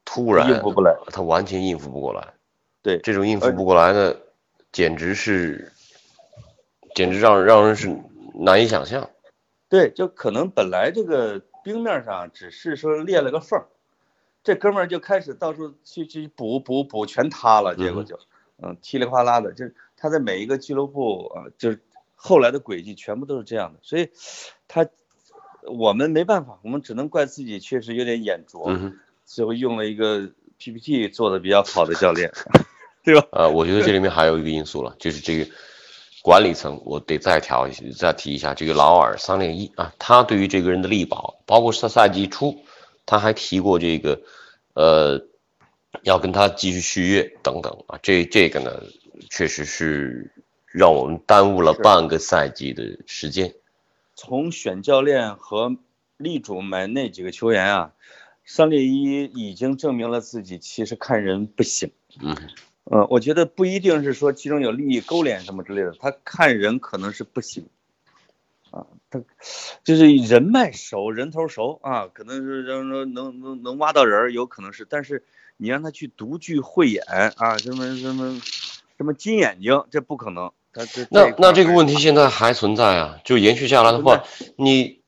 [0.04, 2.34] 突然应付不来，他完全应付不过来。
[2.82, 4.16] 对，这种应付不过来呢，
[4.72, 5.72] 简直是，
[6.94, 7.96] 简直让让人是
[8.34, 9.10] 难以想象。
[9.68, 13.62] 对，就可能本来这个冰面上只是说裂了个缝，
[14.42, 18.20] 这哥们儿就开始到处去去补补补，全塌了，结果就，嗯，
[18.82, 21.80] 噼里啪啦的，就是他在每一个俱乐部啊，就是
[22.16, 24.10] 后来的轨迹全部都是这样的，所以
[24.66, 24.88] 他
[25.66, 28.70] 我们没办法，我们只能怪自己确实有点眼拙，
[29.24, 32.32] 最后用了一个 PPT 做的比较好的教练，
[33.04, 33.26] 对吧？
[33.32, 35.50] 呃，我觉得这里面还有一个因素了，就是这个
[36.22, 42.64] 管理层，我得再调一下，再提一下这个劳尔三零一啊，他对于这个人的力保，包括上赛季初，
[43.06, 44.20] 他还提过这个，
[44.74, 45.26] 呃，
[46.02, 48.82] 要跟他继续续约等等啊，这这个呢，
[49.30, 50.30] 确实是
[50.66, 53.54] 让我们耽误了半个赛季的时间。
[54.14, 55.76] 从选教练和
[56.16, 57.92] 力主买那几个球员啊，
[58.44, 61.92] 三列一已经证明了自己其实看人不行。
[62.20, 62.36] 嗯，
[62.84, 67.66] 嗯，我觉得不一定是说其中有利益勾连什么之类的，他看人可能是不行。
[68.70, 69.22] 啊，他
[69.82, 75.24] 就是人脉熟，人头熟啊，可能是能能能能能挖到人，有可能是，但是
[75.58, 77.04] 你让他去独具慧眼
[77.36, 78.40] 啊，什么什么
[78.96, 80.50] 什么金眼睛，这不可能。
[80.72, 84.22] 他这那那这个问题题现在还存在啊，就延续下来的话，
[84.56, 85.00] 你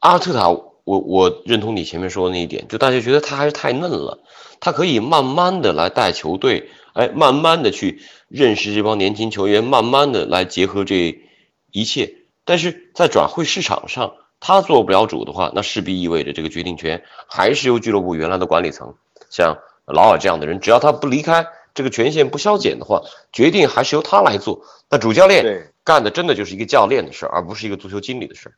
[0.00, 4.22] 阿尔特塔，我我认同你前面说的那一点，就大家觉得他还是太嫩了，
[4.60, 11.22] 他可以慢慢的来带球队，哎，慢慢的去认识这帮年轻球员，慢慢的来结合这
[11.70, 12.16] 一切。
[12.44, 18.96] 但是在转会市场上，他做不了主的话，那势必意味着这个决定权还是由俱乐部原来的管理层，
[19.32, 23.02] 像劳尔这样的人，只要他不离开，这个权限不消减的话，
[23.32, 24.64] 决定还是由他来做。
[24.88, 25.72] 那主教练。
[25.84, 28.54] 干的真的就是一个教练的事儿，而不是一个足球经理的事儿。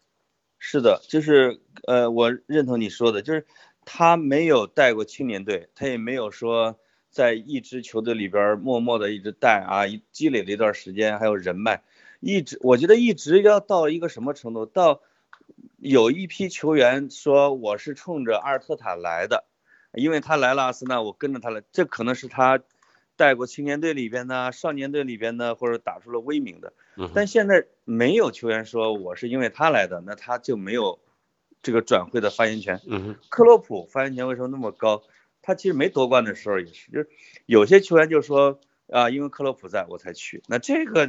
[0.59, 3.47] 是的，就是呃，我认同你说的，就是
[3.87, 11.83] 他没有带过青年队，他也没有说在一支球队里边儿默默的一直带啊，一积累了一段时间，还有人脉，
[12.21, 15.01] 一直我觉得一直要到一个什么程度，到
[15.79, 19.45] 有一批球员说我是冲着阿尔特塔来的，
[19.95, 22.61] 因为他来了阿森纳，我跟着他来，这可能是他
[23.17, 26.73] 带过青年队里边的、少年队里边的，或者打出了威名的。
[26.97, 30.99] 嗯，但现在没有球员说我是因为他来的，那他就没有
[31.63, 32.81] 这个转会的发言权。
[32.87, 35.03] 嗯，克洛普发言权为什么那么高？
[35.43, 37.09] 他其实没夺冠的时候也是，就是
[37.47, 41.09] 有些球员就说啊，因为克洛普在我才去，那这个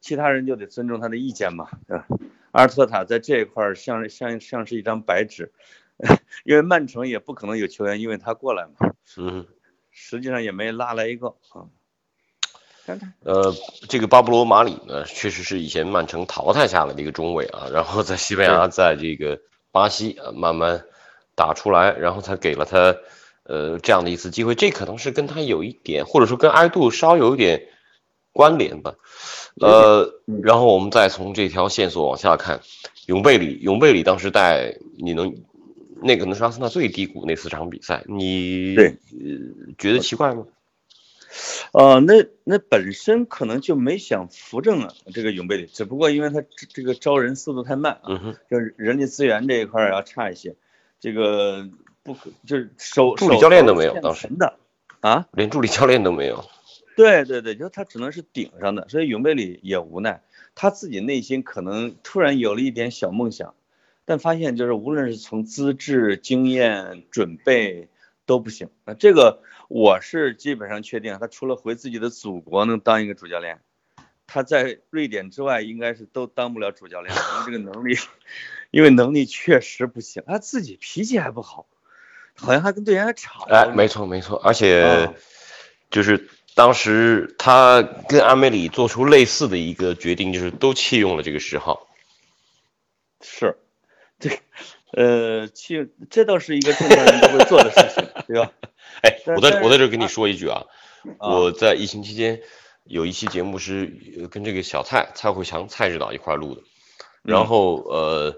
[0.00, 2.06] 其他人就得尊重他的意见嘛，对吧？
[2.50, 5.52] 阿尔特塔在这一块儿像像像是一张白纸，
[6.44, 9.46] 因为曼城也不可能有球员因为他过来嘛， 嗯。
[9.90, 11.66] 实际上也没拉来一个啊。
[12.86, 13.52] 看看，呃，
[13.88, 19.40] 这个巴布罗·马里呢，确实是以前曼城淘汰下来的一个中卫啊，然后在西班牙，在这个
[19.72, 20.84] 巴西啊慢慢
[21.34, 22.96] 打出来，然后才给了他
[23.42, 27.68] 呃这样的一次机会，这可能是跟他有一点，或者说跟埃杜稍有一点
[28.32, 28.94] 关联吧。
[29.60, 32.60] 呃，然后我们再从这条线索往下看，
[33.06, 35.34] 永贝里，永贝里当时带你能，
[36.02, 38.74] 那可能是阿森纳最低谷那四场比赛，你
[39.76, 40.46] 觉得奇怪吗？
[41.72, 48.34] 呃，那那本身可能就没想扶正啊这个永贝里，只不过因为他这这个招人速度太慢啊，嗯。
[48.50, 50.56] 就是人力资源这一块要差一些，
[50.98, 51.68] 这个
[52.02, 54.56] 不可就是手助理教练都没有当时的
[55.00, 56.44] 啊，连助理教练都没有。
[56.96, 60.22] 对对对，就他只能是顶上的，所以永贝里也无奈，
[60.54, 63.54] 他自己内心可能突然有了一点小梦想，
[64.08, 67.90] 但发现就是无论是从资质、经验、准备
[68.24, 68.70] 都不行。
[68.86, 73.60] 那这个我是基本上确定，他除了回自己的祖国能当一个主教练，
[74.26, 77.98] 他在瑞典之外应该是都当不了主教练，因为这个能力，
[78.70, 81.66] 因为能力确实不行，他自己脾气还不好，
[82.34, 83.44] 好像还跟队员还吵。
[83.50, 85.12] 哎，没错没错，而且啊
[85.90, 91.86] 就是当时他跟阿梅里做出类似的一个决定，就是都弃用了这个十号。
[93.20, 93.58] 是，
[94.20, 94.30] 这
[94.92, 98.52] 呃，去这倒是一个正常人不会做的事情，对吧？
[99.02, 100.64] 哎，我在我在这儿跟你说一句啊，
[101.18, 102.40] 啊我在疫情期间
[102.84, 106.62] 有一期节目是呃跟这个小蔡蔡慧强蔡指导一块儿录的，
[107.22, 108.36] 然嗯后呃，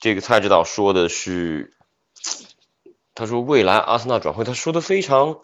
[0.00, 1.74] 这个蔡指导说的是，
[3.14, 5.40] 他说未来阿森纳转会，他说的非常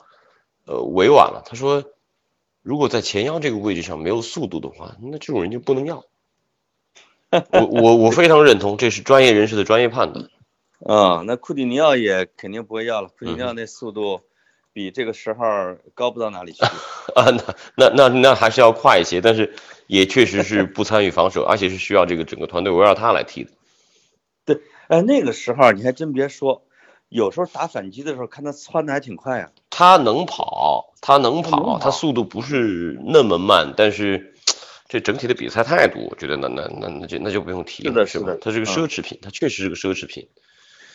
[0.67, 1.85] 呃委婉了，他说
[2.63, 6.05] 如果在前腰这个位置上没有速度的话，那这种人就不能要。
[7.53, 10.29] 我我我非常认同，这是专业人士的专业判断。
[10.87, 14.21] 啊、那库蒂尼奥也肯定不会要了，库蒂尼奥嗯那速度
[14.73, 15.45] 比这个十号
[15.95, 16.63] 高不到哪里去。
[17.15, 17.27] 啊，
[17.77, 19.55] 那那那那还是要快一些，但是
[19.87, 23.51] 也确实是不参与防守，而且是需要这个整个团队围绕他来踢的。
[24.45, 26.65] 对哎，那个时候你还真别说，
[27.09, 29.51] 有时候打反击的时候看他窜的还挺快啊。
[29.71, 34.34] 他能跑，他能他跑，他速度不是那么慢，但是
[34.95, 38.39] 这整体的比赛态度，我觉得那那那那就那就不用提了，是的是的？
[38.41, 40.29] 它是个嗯奢侈品，它确实是个奢侈品，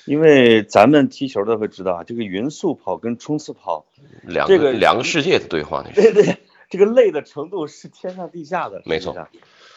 [0.06, 3.88] 因为咱们踢球的会知道啊，这个匀速跑跟冲刺跑，
[4.24, 6.02] 两这个个两个世界的对话那是。
[6.02, 6.38] 对对，
[6.70, 8.82] 这个累的程度是天上地下的。
[8.86, 9.14] 没错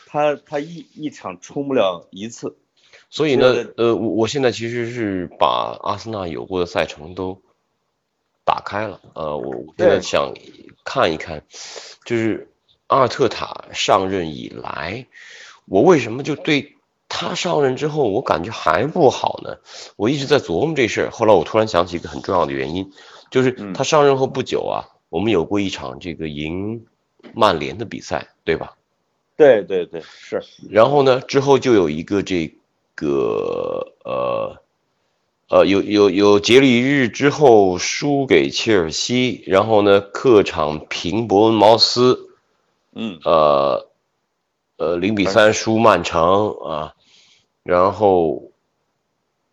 [0.07, 2.57] 他他一一场冲不了一次。
[3.11, 7.43] 所以呢，呃，我我现在其实是把阿森纳有过的赛程都
[8.45, 10.33] 打开了，呃，我我现在想
[10.85, 11.43] 看一看，
[12.05, 12.52] 就是
[12.93, 15.07] 阿尔特塔上任以来，
[15.65, 16.77] 我为什么就对
[17.09, 19.57] 他上任之后，我感觉还不好呢？
[19.97, 22.93] 我一直在琢磨这事儿，后来我突然想起一个很重要的原因，
[23.31, 26.85] 就是嗯他上任后不久啊，我们有过一场这个赢
[27.33, 28.77] 曼联的比赛，对吧？
[29.37, 30.43] 对对对，是。
[30.69, 32.55] 然后呢，之后就有一个这
[32.95, 34.57] 个呃
[35.49, 42.32] 呃有有有节礼日之后输给切尔西，然后呢客场平伯恩茅斯，
[42.95, 43.89] 嗯，呃
[44.77, 46.95] 呃零比三输曼城啊，
[47.63, 48.53] 然后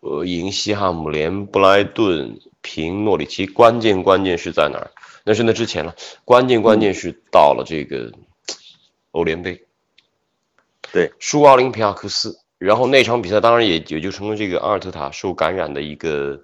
[0.00, 4.90] 呃赢西汉姆联、布莱顿、平诺里奇，关键关键是在哪儿？
[5.22, 8.10] 那是那之前了，关键关键是到了这个
[9.10, 9.66] 欧联杯，
[10.92, 16.40] 对，输奥林匹亚克斯，然后那场比赛当然也也就成了这个阿尔特塔受感染的一个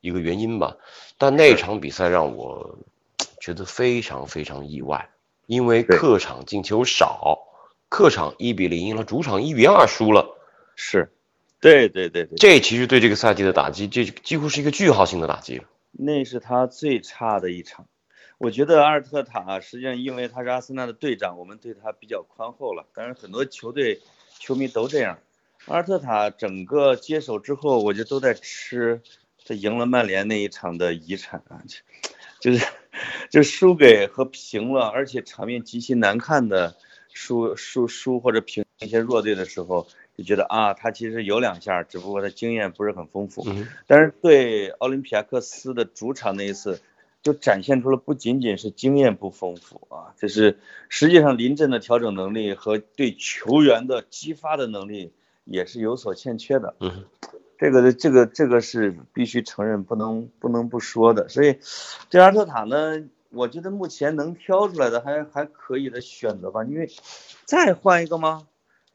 [0.00, 0.76] 一个原因吧。
[1.18, 2.80] 但那场比赛让我
[3.40, 5.08] 觉得非常非常意外，
[5.46, 7.38] 因为客场进球少，
[7.88, 10.38] 客场一比零赢了，主场一比二输了。
[10.76, 11.12] 是，
[11.60, 15.64] 对对对对，这其实对这个赛季的打击，这几乎是一个句号性的打击了。
[15.92, 17.86] 那是他最差的一场。
[18.38, 22.84] 我觉得阿尔特塔实际上因为他是阿森纳的队长，我们对他比较宽厚了。
[22.92, 24.00] 当然，很多球队
[24.40, 25.20] 球迷都这样。
[25.66, 29.02] 阿尔特塔整个接手之后，我就都在吃
[29.46, 31.62] 他赢了曼联那一场的遗产啊，
[32.40, 32.66] 就就是
[33.30, 36.76] 就输给和平了，而且场面极其难看的
[37.12, 39.86] 输输输或者平一些弱队的时候，
[40.16, 43.44] 就觉得啊，他其实有两下，只不过他经验不是很丰富。
[43.46, 46.80] 嗯，但是对奥林匹亚克斯的主场那一次，
[47.22, 55.12] 就展现出了不仅仅是经验不丰富啊，就是实际上临阵的调整能力和对球员的激发的能力
[55.44, 56.74] 也是有所欠缺的。
[56.80, 57.04] 嗯，
[57.58, 61.28] 这个这个这个是必须承认，不能不能不说的。
[61.28, 61.58] 所以，
[62.10, 66.90] 这阿尔特塔呢，我觉得目前能挑出来的还还可以的选择吧，因为
[67.44, 68.46] 再换一个吗？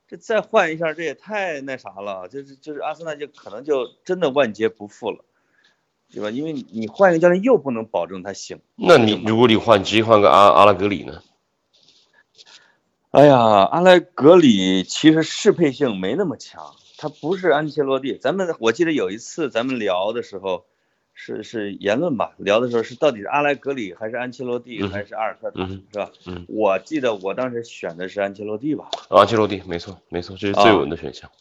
[0.07, 5.23] 这再换一下，这也太那啥了，就是就是阿森纳就可能就真的万劫不复了，
[6.11, 6.29] 对吧？
[6.31, 8.59] 因为你换一个教练又不能保证他行。
[8.75, 11.21] 那你如果你换直接换个阿阿拉格里呢？
[13.11, 18.17] 哎呀，阿莱格里其实适配性没那么强，他不是安切洛蒂。
[18.17, 20.65] 咱们我记得有一次咱们聊的时候，
[21.13, 26.11] 是是言论吧，聊的时候是到底是阿莱格里还是安切洛蒂嗯还是阿尔特塔，嗯是吧？
[26.27, 28.89] 嗯，我记得我当时选的是安切洛蒂吧。
[29.09, 31.31] 安切洛蒂，没错没错，这是最稳的选项。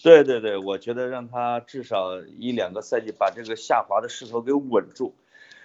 [0.00, 5.12] 对对对，我觉得让他至少一两个赛季把这个下滑的势头给稳住，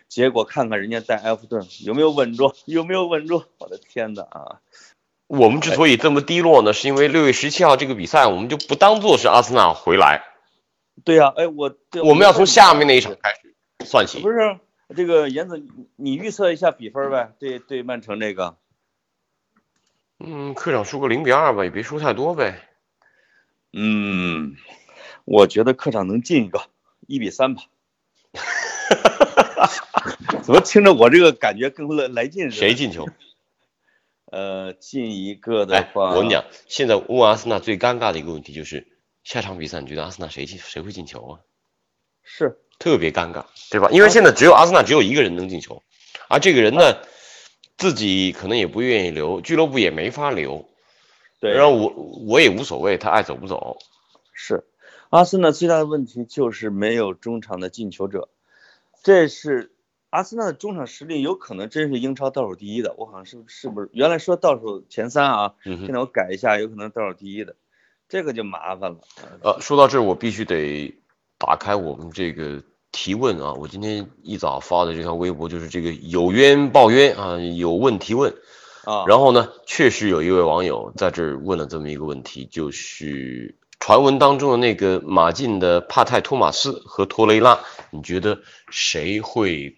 [0.09, 3.43] 结果看看人家在埃弗顿有没有稳住，有没有稳住？
[3.59, 4.59] 我的天哪啊！
[5.27, 10.23] 我们之所以这么低落呢，是因为六月十七号这个比赛，我们就不当做是阿森纳回来，
[11.03, 13.55] 对呀、哎，我对我们要从下面那一场开始
[13.85, 14.29] 算起不。
[14.29, 14.59] 是
[14.95, 17.31] 这个严总，你你预测一下比分呗？
[17.39, 18.55] 对对，曼城这个，
[20.19, 22.61] 嗯，客场输个零比二吧，也别输太多呗。
[23.73, 24.55] 嗯，
[25.25, 26.61] 我觉得客场能进一个
[27.07, 27.63] 一比三吧。
[30.43, 32.67] 怎么听着我这个感觉更来来劲似的？
[32.67, 32.75] 谁？
[32.75, 33.07] 进球？
[34.25, 38.87] 呃，进一个的哎，话，我跟你讲，现在问阿森纳最尴尬的一个问题就是，
[39.23, 41.39] 下场比赛你觉得阿森纳谁进谁会进球啊？
[42.23, 43.89] 是特别尴尬，对吧？
[43.91, 45.83] 因为现在只有阿森纳只有一个人能进球，
[46.27, 46.97] 而这个人呢，
[47.77, 50.67] 自己可能也不愿意留，俱乐部也没法留，
[51.39, 51.93] 对，然后我
[52.25, 53.77] 我也无所谓，他爱走不走。
[54.33, 54.65] 是，
[55.11, 58.27] 阿森纳最大的问题就是没有中场的进球者，
[59.03, 59.71] 这是
[60.15, 67.55] 阿森纳的中场实力有可能真是英超倒数第一的，我好像是是不是原来说倒数前三啊，现在我改一下，有可能倒数第一的，
[68.07, 68.99] 这个就麻烦了。
[69.41, 70.95] 呃，说到这儿，我必须得
[71.37, 78.33] 打开我们这个提问啊，我今天一早发的这条微博就是这个有冤报冤啊，有问提问。
[78.85, 87.59] 啊，然后呢，确实有一位网友在这儿问了这么一个问题，就是传闻当中的那个马竞的帕泰托马斯和托雷拉，
[87.89, 89.75] 你觉得谁会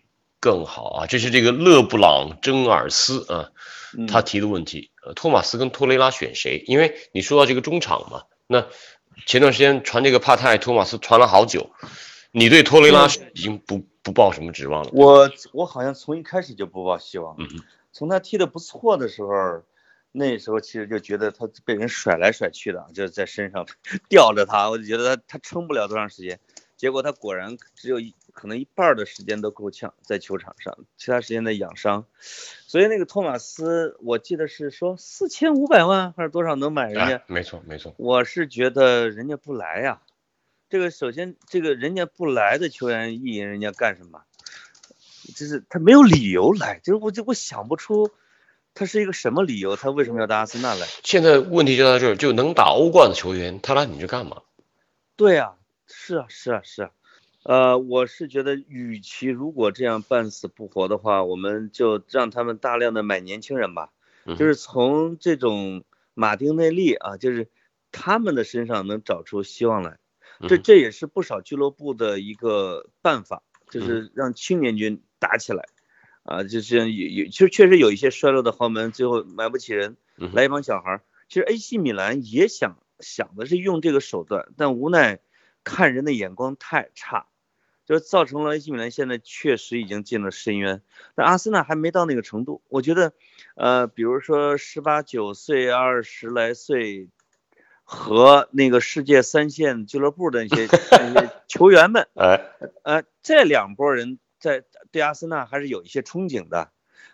[0.47, 1.05] 更好啊？
[1.07, 3.51] 这是这个勒布朗珍尔斯啊，
[3.97, 4.91] 嗯他提的问题。
[5.03, 6.63] 呃，托马斯跟托雷拉选谁？
[6.67, 8.65] 因为你说到这个中场嘛，那
[9.25, 11.69] 前段时间传这个帕泰托马斯传了好久，
[12.31, 14.91] 你对托雷拉是已经不不抱什么指望了。
[14.93, 17.45] 我我好像从一开始就不抱希望，嗯
[17.91, 19.63] 从他踢的不错的时候，
[20.13, 23.65] 那时候其实就觉得他被人甩来甩去的，就是在身上
[24.07, 26.39] 吊着他，我就觉得他他撑不了多长时间。
[26.77, 32.05] 结果他果然只有一可能一半儿的时间都够呛在球场上，其他时间在养伤。
[32.21, 40.01] 所以那个托马斯，我记得是说四千五百万还是多少能买人家哎，没错没错，我是觉得人家不来呀、
[40.69, 44.21] 这个首先，这个人家不来的球员意淫人家干什么？
[45.35, 48.11] 就是他没有理由来，就是我就我想不出，
[48.75, 50.85] 他是一个什么理由，他为什么要到阿森纳来？
[51.03, 54.43] 现在问题就在这儿，就能打欧冠的球员，他来你这干嘛？
[55.15, 55.55] 对啊，
[55.87, 56.91] 是啊，是啊，是啊。
[57.47, 63.93] 呃，我是觉得，与其如果这样半死不活的话，我们就让他们大量的买年轻人吧，
[64.25, 67.47] 嗯就是从这种马丁内利啊，就是
[67.93, 69.97] 他们的身上能找出希望来。
[70.41, 75.69] 这嗯这也是不少俱乐部的一个办法，就是让青年军打起来，
[76.23, 79.95] 啊，就是有有，其实确实有一些衰落的豪门最后买不起人，
[80.33, 81.01] 来一帮小孩儿。
[81.29, 85.19] 其实 AC 米兰也想想的是用这个手段，但无奈
[85.63, 87.25] 看人的眼光太差，
[87.87, 90.83] 就造成了 AC 米兰现在确实已经进了深渊。
[91.15, 93.13] 但阿森纳还没到那个程度，我觉得，
[93.55, 97.07] 呃，比如说十八九岁、二十来岁
[97.83, 100.67] 和那个世界三线俱乐部的那些
[101.13, 102.51] 那些球员们，哎，
[102.83, 106.71] 呃，这两拨人在对阿森纳还是有一些憧憬的。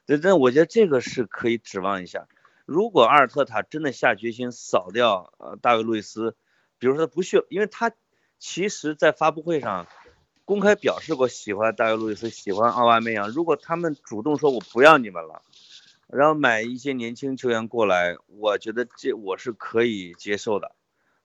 [0.08, 2.28] 对，但，我觉得这个是可以指望一下。
[2.66, 6.36] 如果阿尔特塔真的下决心扫掉呃大卫路易斯，
[6.80, 7.92] 比如说他不去，因为他
[8.40, 9.88] 其实在发布会上
[10.46, 13.30] 公开表示过喜欢大卫路易斯，喜欢奥巴梅扬。
[13.30, 15.42] 如果他们主动说我不要你们了，
[16.08, 20.76] 然后买一些年轻球员过来，我觉得这我是可以接受的。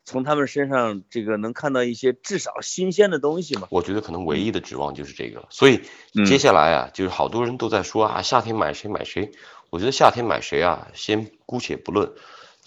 [0.05, 3.69] 从他们身上这个能看到一些至少新鲜的东西嘛。
[3.71, 5.49] 我觉得可能唯一的指望就是这个了。
[5.51, 5.83] 所以
[6.25, 9.33] 接下来啊，就是好多人都在说啊，夏天买谁买谁。
[9.69, 12.15] 我觉得夏天买谁啊，先姑且不论，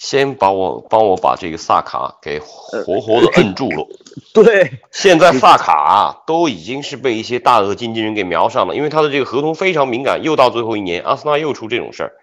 [0.02, 3.88] 先把我帮我把这个萨卡给活活的摁住了。
[4.34, 12.14] 对，现在萨卡啊都已经是被一些大额经纪人给瞄上了，因为他的这个合同非常敏感，又到最后一年，阿森纳又出这种事儿。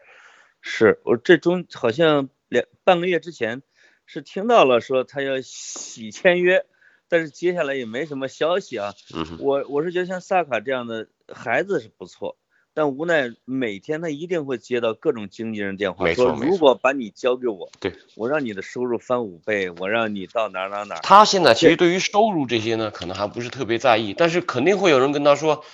[0.60, 3.62] 是我这中好像两半个月之前。
[4.10, 6.64] 是听到了说他要洗签约，
[7.10, 8.94] 但是接下来也没什么消息啊。
[9.38, 12.36] 我我是觉得像萨卡这样的孩子是不错，
[12.78, 20.94] 但无奈每天他一定会接到各种经纪人电话，说如果把你交给我，对我让你的收入翻五倍，我让你到哪哪哪。
[21.00, 25.64] 他现在其实对于收入这些呢，可能还不是特别在意，但是肯定会有人跟他说，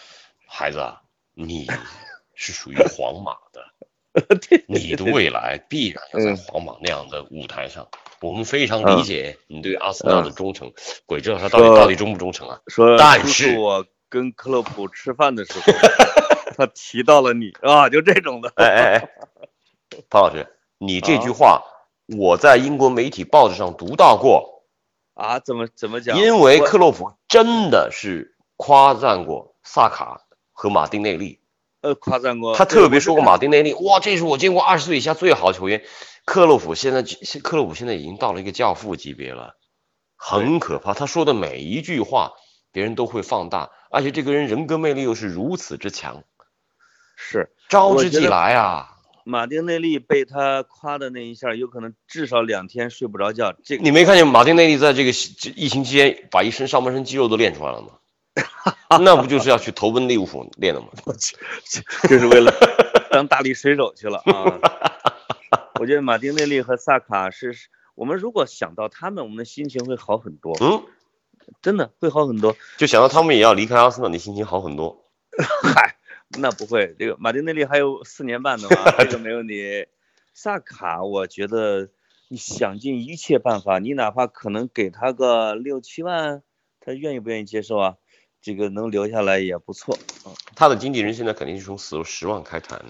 [0.47, 0.83] 孩子，
[1.35, 1.67] 你
[2.35, 3.67] 是属于皇马的，
[4.67, 7.87] 你的未来必然要在皇马那样的舞台上。
[8.23, 10.73] 我们非常理解你对阿森纳的忠诚，
[11.05, 12.63] 鬼知道他到底到底忠不忠诚啊？
[12.69, 15.61] 说，但是我跟克洛普吃饭的时候，
[16.57, 18.53] 他提到了你啊，就这种的。
[18.57, 19.09] 哎哎哎，
[20.09, 20.47] 潘老师，
[20.79, 21.63] 你这句话
[22.17, 24.65] 我在英国媒体报纸上读到过
[25.15, 25.39] 啊？
[25.41, 26.19] 怎么怎么讲？
[26.19, 31.41] 因为克洛普真的是夸赞过萨卡和马丁内利，
[31.81, 32.55] 呃，夸赞过。
[32.55, 35.85] 他特别说过马丁内利，哇，这是我见过二十岁以下最好的球员。
[36.25, 37.03] 克洛普现在，
[37.43, 39.57] 克洛普现在已经到了一个教父级别了，
[40.17, 40.95] 很可怕。
[40.95, 42.33] 他说的每一句话，
[42.73, 46.25] 别人都会放大，而且这个人人格魅力又是如此之强，
[47.17, 48.91] 是招之即来啊。
[49.25, 53.55] 马丁内利被他夸的那一下，有可能至少两天睡不着觉。
[53.65, 55.11] 这你没看见马丁内利在这个
[55.57, 57.89] 疫情期间把一身上半身肌肉都练出来了吗？
[59.01, 60.89] 那不就是要去投奔利物浦练的吗？
[62.09, 62.53] 就是为了
[63.11, 64.59] 当大力水手去了啊。
[65.81, 67.55] 我觉得马丁内利和萨卡是，
[67.95, 70.57] 我们如果想到他们，我们的心情会好很多。
[70.61, 70.83] 嗯，
[71.63, 72.57] 真的会好很多。
[72.77, 75.05] 就想到他们也要离开阿森纳，你心情好很多。
[75.63, 75.94] 嗨，
[76.39, 79.87] 那不会，这个马丁内利还有四年半的嘛， 这个没问题。
[80.33, 81.89] 萨卡，我觉得
[82.29, 86.43] 你想尽一切办法，你哪怕可能给他个六七万，
[86.81, 87.95] 他愿意不愿意接受啊？
[88.43, 89.97] 这个能留下来也不错。
[90.55, 92.85] 他的经纪人现在肯定是从十十万开谈。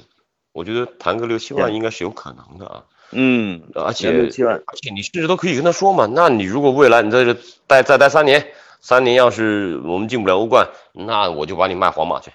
[0.52, 7.36] 我觉得谈个六七万应该是有可能的啊，嗯，而且六七万，而且你甚至都可以跟他说嘛，那你如果未来你在这
[7.66, 8.46] 待再待三年，
[8.80, 12.30] 三年要是我们进不了欧冠，那我就把你卖皇马去。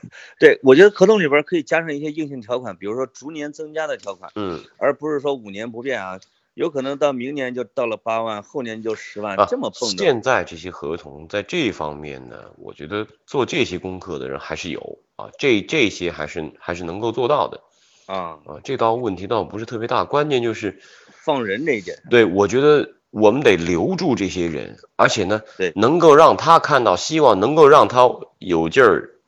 [0.38, 6.18] 对，我觉得合同里边可以加上一些硬性条款，比如说逐年增加的条款，嗯，而不是说五年不变啊。
[6.54, 9.96] 有可能到明年就到了八万，后年就十万，这么蹦的。
[9.96, 17.60] 现在这些合同在这方面呢，我觉得做这些功课的人还是有啊，这这些还是还是能够做到的
[18.06, 20.80] 啊啊，这倒问题倒不是特别大，关键就是
[21.24, 21.96] 放人这一点。
[22.10, 29.19] 对，我觉得我们得留住这些人，而且呢，对，能够让他看到希望，能够让他有劲儿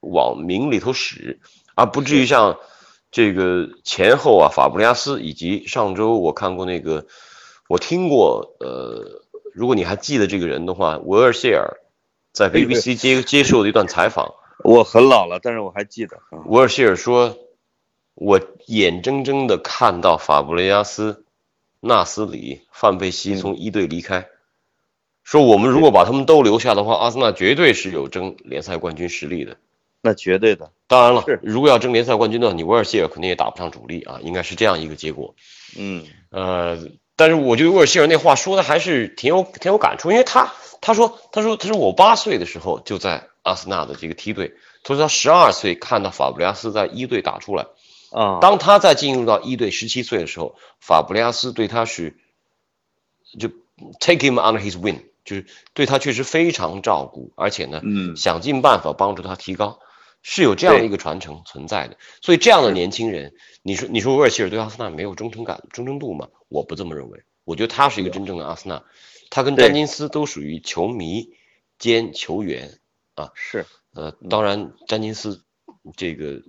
[0.00, 1.40] 往名里头使，
[1.74, 2.58] 而不至于像。
[3.10, 7.06] 这个前后啊，法布雷加斯以及上周我看过那个，
[7.66, 9.22] 我听过，呃，
[9.54, 11.80] 如果你还记得这个人的话，维尔谢尔
[12.32, 16.20] 在 BBC 接接受的一段采访，我很老了，但是我还记得。
[16.44, 17.38] 维尔谢尔说
[18.12, 21.24] ：“我眼睁睁的看到法布雷加斯、
[21.80, 24.28] 纳斯里、范佩西从一队离开，
[25.24, 29.56] 说我们如果把他们都留下的话，阿森纳绝对是有争联赛冠军实力的。”
[30.00, 35.34] 那绝对的，当然了，如果要争联赛冠军的话，你威尔希尔肯定也打不上主力啊，应该是这样一个结果。
[35.76, 36.78] 嗯，呃，
[37.16, 47.66] 但是我觉得威尔希尔那话说的还是挺有挺有感触，因为他他说他说他说我八岁的时候就在阿森纳的这个梯队，他说他十二岁看到法布雷加斯在一队打出来，
[48.12, 52.16] 啊，当他在进入到一队十七岁的时候，法布雷加斯对他是
[53.36, 53.48] 就
[53.98, 55.44] take him under his wing，就是
[55.74, 59.80] 对他确实非常照顾，而且呢，嗯，想尽办法帮助他提高。
[60.22, 66.28] 是有这样的一个传承存在的，所以这样的年轻人，你说你说威尔希尔对阿森纳没有忠诚感、忠诚度吗？
[66.48, 68.84] 我不这么认为，我觉得他是一个真正的阿森纳，
[69.30, 71.30] 他跟詹金斯都属于球迷
[71.78, 72.78] 兼球员
[73.14, 73.30] 啊。
[73.34, 73.64] 是。
[73.94, 75.42] 呃，当然詹金斯
[75.96, 76.42] 这个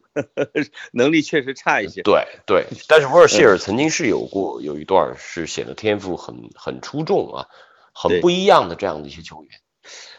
[0.91, 2.01] 能力确实差一些。
[2.01, 7.47] 对对， 但是威尔希尔曾经是有过有一段是显得天赋很很出众啊，
[7.93, 9.51] 很不一样的这样的一些球员。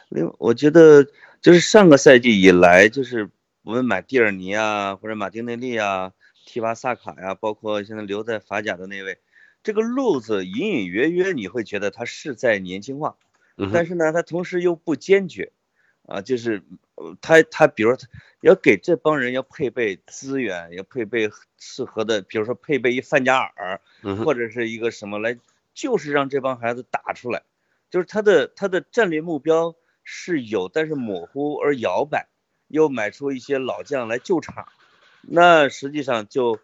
[0.08, 1.06] 另外，我觉得
[1.42, 3.30] 就是上个赛季以来，就是
[3.62, 6.12] 我们买蒂尔尼啊，或者马丁内利啊、
[6.46, 9.18] 提巴萨卡呀、包括现在留在法甲的那位，
[9.62, 13.16] 这个路子隐隐约约你会觉得他是在年轻化，
[13.70, 15.52] 但是呢，他同时又不坚决，
[16.06, 16.62] 啊，就是
[16.94, 18.08] 呃他他比如说他
[18.40, 23.82] 要给这帮人要配备资源，要配备适合的，比如说配备一范加尔，
[24.24, 25.36] 或者是一个什么来，
[25.74, 27.42] 就是让这帮孩子打出来，
[27.90, 32.29] 就是他的他的战略目标是有，但是模糊而摇摆，
[32.70, 34.66] 又买出一些老将来救场，
[35.20, 36.58] 那实际上就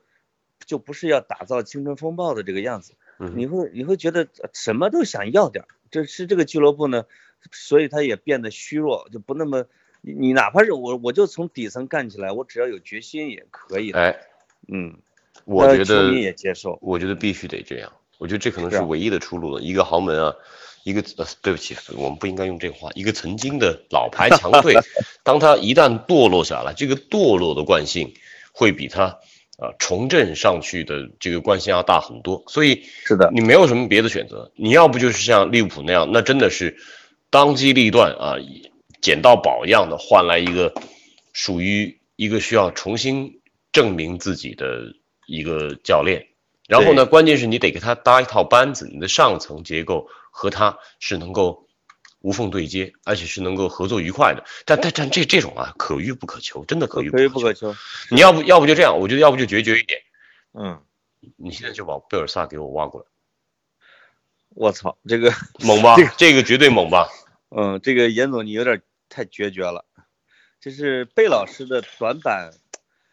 [0.65, 7.05] 就不是要打造青春风暴的这个样子，你会你会觉得呃什么都想要点儿，这是这个俱乐部呢，
[7.53, 9.67] 所以他也变得虚弱，就不那么
[10.01, 14.17] 你你哪怕是我我就从底层干起来，我只要有决心也可以的，哎，
[14.69, 14.97] 嗯，
[15.45, 19.61] 我觉得球迷得也接受，我觉得必须得这样，我觉得这可能是唯一的出路了。
[19.61, 20.35] 一个豪门啊，
[20.87, 22.89] 一个呃，对不起，我们不应该用这个话。
[22.95, 24.73] 一个曾经的老牌强队，
[25.25, 28.15] 当他一旦堕落下来，这个堕落的惯性
[28.53, 29.19] 会比他
[29.59, 32.45] 啊、重振上去的这个惯性要大很多。
[32.47, 36.79] 所以是的，你没有什么别的选择，你要不就是像利物浦那样，那真的是
[37.31, 38.37] 当机立断啊，
[39.01, 40.73] 捡到宝一样的换来一个
[41.33, 43.41] 属于一个需要重新
[43.73, 44.95] 证明自己的
[45.27, 46.29] 一个教练。
[46.69, 51.67] 然后呢，关键是你得给他搭一套班子，你的上层结构和他是能够
[52.21, 54.45] 无缝对接，而且是能够合作愉快的。
[54.67, 57.69] 但但但这这种啊，可遇不可求，真的可遇可遇不可求。
[57.69, 60.01] 不可求，你要不要不就这样，我觉得要不就决绝一点，
[60.53, 60.83] 嗯。
[61.37, 63.07] 你现在就把贝尔萨给我挖过来。
[64.51, 65.33] 我操，这个，
[65.67, 66.13] 猛吧这个？
[66.17, 67.09] 这个绝对猛吧？
[67.51, 69.85] 嗯，这个严总你有点太决绝了。
[70.61, 72.53] 就是贝老师的短板，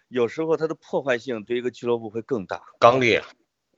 [0.09, 3.25] 有时候他的破坏性对一个俱乐部会更大，刚烈啊，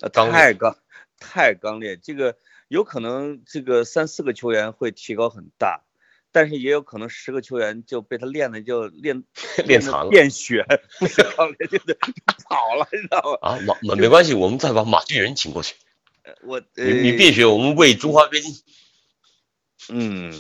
[0.02, 0.78] 呃刚烈太刚，
[1.18, 1.96] 太刚烈。
[1.96, 2.36] 这个
[2.76, 5.86] 有可能这个三四个球员会提高很大，
[6.34, 9.24] 但是也有可能十个球员就被他练的就练
[9.66, 10.66] 练残了练血，
[11.00, 11.96] 不是刚烈就就
[12.50, 13.50] 跑了，你知道吗？
[13.50, 15.76] 啊，马马没关系，我们再把马俊仁请过去。
[16.44, 18.54] 我你你呃别学，我们为中华边境。
[19.88, 20.34] 嗯，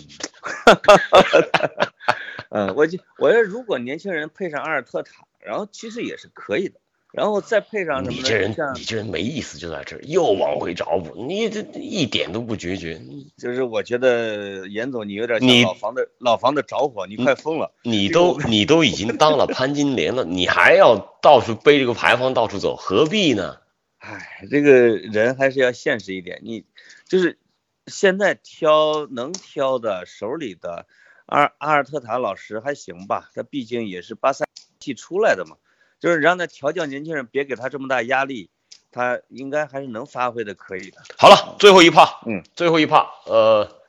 [2.49, 6.81] 嗯， 我就我觉得如果年轻人配上阿尔特塔，然后其实也是可以的，
[7.15, 8.17] 然后再配上什么？
[8.17, 13.01] 你这人你这人没意思，就在这儿又往回找补，你这一点都不决绝。
[13.37, 17.71] 就是我觉得严总你有点你像老房子老房子着火，你快疯了。
[17.83, 23.59] 你都你都已经当了潘金莲了，你还要到处背这个牌坊到处走，何必呢？
[23.97, 26.65] 唉，这个人还是要现实一点，你
[27.07, 27.39] 就是
[27.87, 30.85] 现在挑能挑的手里的
[31.25, 34.47] 阿阿尔特塔老师还行吧，他毕竟也是八三
[34.79, 35.55] 系出来的嘛，
[35.99, 38.49] 就是让他调教年轻人，别给他这么大压力，
[38.91, 41.01] 他应该还是能发挥的可以的。
[41.17, 43.81] 好了，最后一趴，嗯，最后一趴，呃，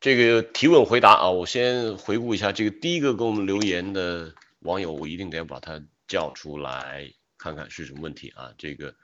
[0.00, 8.52] 这个提问回答啊，我先回顾一下这个第一个给我们留言的网友，我一定得把他叫出来看看是什么问题啊。
[8.58, 8.94] 这个，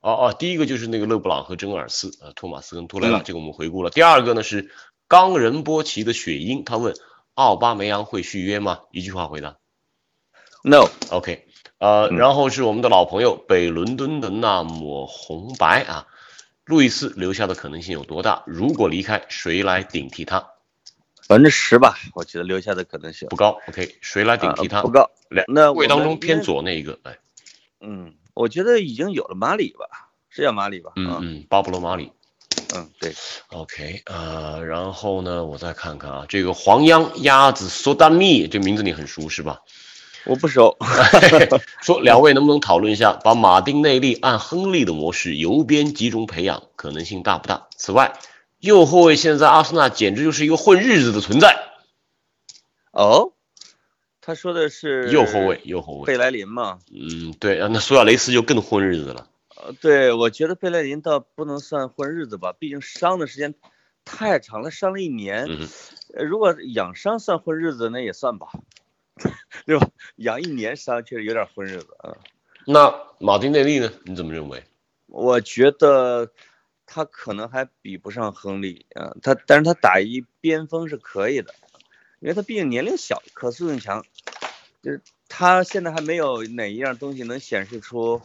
[0.00, 3.90] 哦哦，第一个就是那个勒布朗和真尔斯，呃，托马斯跟托雷拉，嗯这个我们回顾了。
[3.90, 4.70] 第二个呢是
[5.06, 6.94] 冈仁波齐的雪鹰，他问
[7.34, 8.80] 奥巴梅扬会续约吗？
[8.90, 9.56] 一句话回答。
[10.62, 11.46] No，OK，
[11.78, 16.06] 呃，嗯然后是我们的老朋友北伦敦的那抹红白啊，
[16.64, 18.42] 路易斯留下的可能性有多大？
[18.46, 20.40] 如果离开，谁来顶替他？
[21.28, 24.78] 百分之十吧，我觉得留下的可能性不高，OK，谁来顶替他？
[24.78, 25.10] 啊不高。
[25.28, 27.18] 两那位当中偏左那一个，哎，
[27.80, 30.90] 嗯，我觉得已经有了马里吧，是叫马里吧？
[30.90, 32.10] 啊嗯嗯，巴布罗马里
[32.74, 33.14] 嗯，对
[33.50, 39.60] ，，OK，呃，然后呢，我再看看啊，这个黄秧鸭子苏丹密这名字你很熟是吧？
[40.24, 40.76] 我不熟。
[41.82, 47.68] 说两位能不能讨论一下，把马丁内利按亨利的模式由边集中培养，可能性大不大？
[47.76, 48.18] 此外，
[48.58, 51.56] 右后卫现在阿森纳简直就是一个混日子的存在。
[52.92, 53.32] 哦，
[54.20, 56.80] 他说的是右后卫，右后卫，贝莱林嘛？
[56.92, 59.28] 嗯，对啊，那苏亚雷斯就更混日子了。
[59.56, 63.54] 呃，对，我觉得贝莱林倒不能算混日子吧，毕竟伤的时间
[64.04, 65.46] 太长了，伤了一年。
[65.48, 65.68] 嗯，
[66.14, 68.48] 呃，如果养伤算混日子，那也算吧，
[69.66, 69.88] 对吧？
[70.16, 72.16] 养一年伤确实有点混日子啊。
[72.66, 73.92] 那马丁内利呢？
[74.04, 74.64] 你怎么认为？
[75.06, 76.30] 我觉得
[76.86, 81.54] 他可能还比不上亨利啊，他但是他打一边锋是可以的，
[82.20, 84.04] 因为他毕竟年龄小，可塑性强，
[84.82, 88.22] 就是他现在还没有哪一样东西能显示出，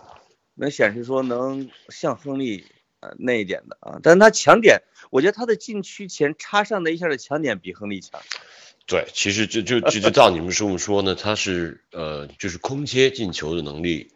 [0.53, 2.65] 能显示出能像亨利
[2.99, 8.21] 呃那一点的啊，但是他强点，我觉得他的禁区前插上的一下的强点比亨利强。
[8.87, 14.11] 对，其实就就就就照你们这么说呢，他是呃，就是空切进球的能力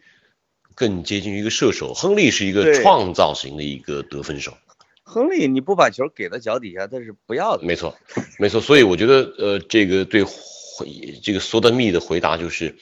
[0.74, 4.56] 更接近于一个射手，亨利是一个创造型的一个得分手。
[5.02, 7.64] 亨利你不把球给到脚底下，他是不要的。
[7.64, 7.98] 没错，
[8.38, 8.60] 没错。
[8.60, 12.76] 所以我觉得，呃，这个对回这个索德密的回答就是，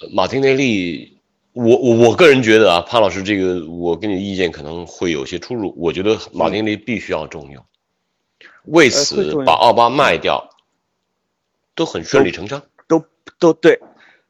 [0.00, 1.18] 呃马丁内利，
[1.54, 5.74] 我我我个人觉得啊，潘老师这个我跟你的意见可能会有些出入。
[5.76, 7.66] 我觉得马丁内利必须要重用，
[8.66, 10.50] 为此把奥巴卖掉，
[11.74, 12.62] 都很顺理成章。
[12.88, 13.04] 都
[13.38, 13.80] 都对，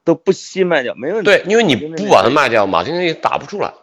[0.05, 1.25] 都不惜卖掉，没问题。
[1.25, 3.75] 对，因为你不把它卖掉，马丁内利打不出来。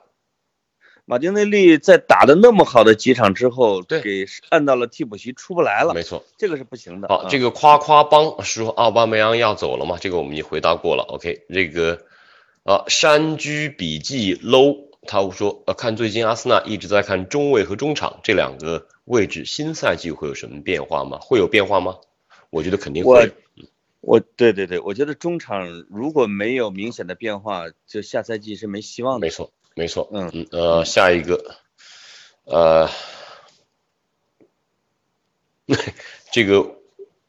[1.05, 6.23] 马丁内利在打的那么好的几场之后，对给按到了替补席出不来了，没错。
[6.37, 7.09] 这个是不行的。
[7.09, 9.97] 好，啊这个夸夸帮说奥巴梅扬要走了嘛？
[9.99, 11.03] 这个我们已经回答过了。
[11.03, 12.05] OK，这个
[12.63, 21.19] 啊，山居笔记 low 他说，呃，看最近阿森纳一直在看中卫和中场这两个位置，新赛季会有什么变化吗？
[21.21, 21.97] 会有变化吗？
[22.49, 23.31] 我觉得肯定我会。
[24.01, 29.29] 我对对对，我觉得中场如果没有明显的变化，就下赛季是没希望的没。
[29.29, 30.09] 错，没错。
[30.11, 31.55] 嗯嗯呃，下一个，
[32.43, 32.89] 呃，
[36.33, 36.75] 这个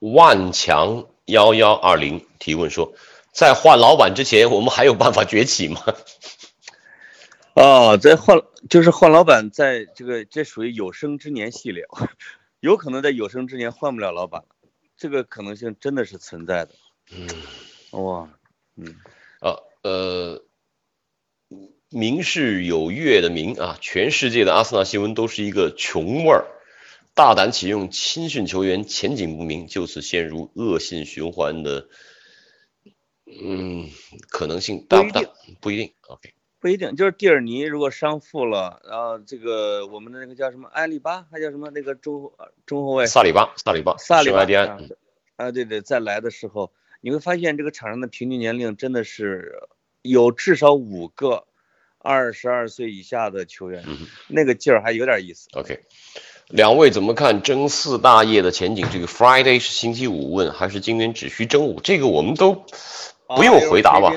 [0.00, 2.94] 万强幺幺二零提问说，
[3.32, 5.80] 在换老板之前，我们还有办法崛起吗？
[7.54, 11.84] 哦，在换就是换老板，在这个这属于有生之年系列，
[12.60, 14.48] 有可能在有生之年换不了老板了，
[14.96, 16.74] 这个可能性真的是存在的。
[17.12, 17.28] 嗯，
[18.02, 18.28] 哇，
[18.76, 18.96] 嗯，
[19.38, 20.42] 啊，呃，
[21.90, 26.46] 名是有月的名啊，全世界的阿森纳新闻都是一个穷味儿，
[27.14, 31.88] 大胆启用青训球员，前景不明，就此陷入恶性循环的，
[33.26, 33.88] 嗯，
[34.28, 35.54] 可能性大不大不一？
[35.60, 35.92] 不一定。
[36.08, 36.34] OK，
[36.64, 44.78] 不一定，就是蒂尔尼如果伤负了，然后这个我们的那个叫什么埃里巴，还叫什么那个中呃中后卫萨里巴，萨里巴，萨里巴迪安，
[45.36, 49.68] 啊对对，再来的时候，你会发现这个场上的平均年龄真的是
[50.00, 51.44] 有至少五个
[51.98, 53.98] 二十二岁以下的球员，嗯
[54.28, 55.50] 那个劲儿还有点意思。
[55.52, 55.80] OK，
[56.48, 58.86] 两位怎么看争四大业的前景？
[58.90, 61.78] 这个 Friday 是星期五问，还是今年只需争五？
[61.82, 62.64] 这个我们都
[63.26, 64.12] 不用回答吧？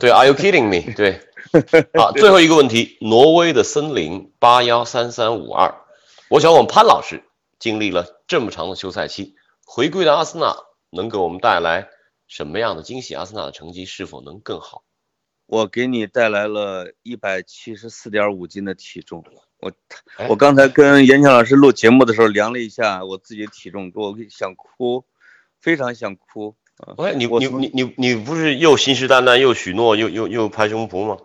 [0.00, 0.82] 对，Are you kidding me？
[0.94, 1.20] 对，
[1.98, 5.74] 啊，最后一个问题，挪威的森林八幺三三五二，
[6.28, 7.24] 我想我们潘老师，
[7.58, 9.34] 经历了这么长的休赛期，
[9.64, 10.56] 回归的阿森纳
[10.90, 11.88] 能给我们带来
[12.28, 13.14] 什么样的惊喜？
[13.14, 14.82] 阿森纳的成绩是否能更好？
[15.46, 19.22] 我给你带来了一百七十四点五斤的体重。
[19.58, 19.70] 我
[20.16, 25.04] 哎我刚才跟严强老师录节目的时候量了一下我自己的体重，给我想哭，
[25.60, 26.56] 非常想哭。
[26.78, 31.18] 啊喂，你你你你你不是又信誓旦旦又许诺又又又拍胸脯吗？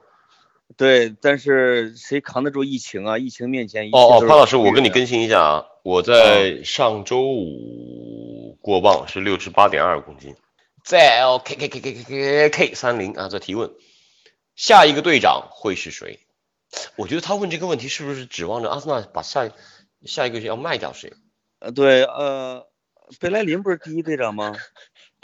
[0.77, 3.17] 对，但是谁扛得住疫情啊？
[3.17, 10.35] 疫情面前一切哦哦，潘老师，我跟你更新一下啊，我在上周五过磅是六十八点二公斤，
[10.83, 13.71] 在 L K K K K K K K 三零啊，在提问，
[14.55, 16.19] 下一个队长会是谁？
[16.95, 19.49] 我觉得他问这个问题是不是指望着阿森纳把下
[20.05, 21.11] 下一个要卖掉谁？
[21.57, 22.67] 呃，对，呃，
[23.19, 24.53] 贝莱林不是第一队长吗？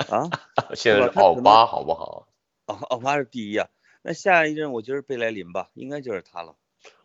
[0.10, 0.32] 啊，
[0.74, 2.26] 现在是奥巴，好不好？
[2.66, 3.68] 奥奥巴是第一啊。
[4.04, 6.56] 那下一任我觉得贝莱林吧，应该就是他了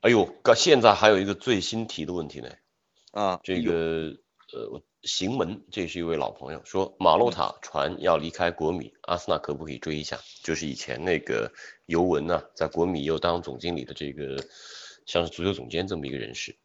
[0.01, 2.51] 哎呦，刚现在还有一个最新提的问题呢，
[3.13, 3.41] 啊。
[3.43, 4.17] 这个
[4.53, 10.19] 呃，行门，这是一位老朋友说，马洛塔传要离开国米，阿森纳可不可以追一下？
[10.43, 11.53] 就是以前那个
[11.87, 14.43] 尤文呢、在国米又当总经理的这个，
[15.07, 16.57] 像是足球总监这么一个人士。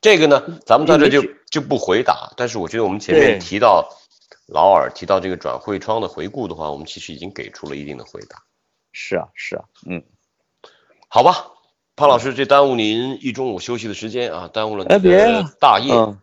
[0.00, 2.32] 这个呢，咱们在这就就不回答。
[2.36, 3.88] 但是我觉得我们前面提到
[4.46, 8.42] 劳尔提到这个转会窗的回顾的话，我们其实已经给出了一定的回答，
[9.00, 10.02] 是啊，是啊，嗯，
[11.06, 11.46] 好吧？
[11.94, 15.92] 潘老师，这耽误您一中午休息的时间啊，耽误了您的大业。
[15.92, 16.18] 嗯，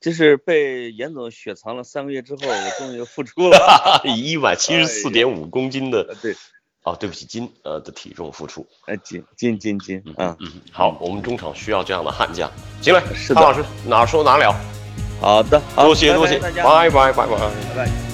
[0.00, 4.02] 这是被严总雪藏了三个月之后，我终于复出了。
[4.04, 6.34] 一百七十四点五公斤的呃对，
[6.82, 8.66] 哦，对不起，斤呃的体重复出。
[8.86, 12.50] 哎，斤斤斤斤，嗯，嗯，好，我们中场需要这样的悍将。
[12.82, 14.52] 行嘞，是的潘老师哪说哪了，
[15.20, 17.38] 好的，好多谢多谢，拜拜大家，拜拜拜拜。
[17.74, 18.09] 拜拜。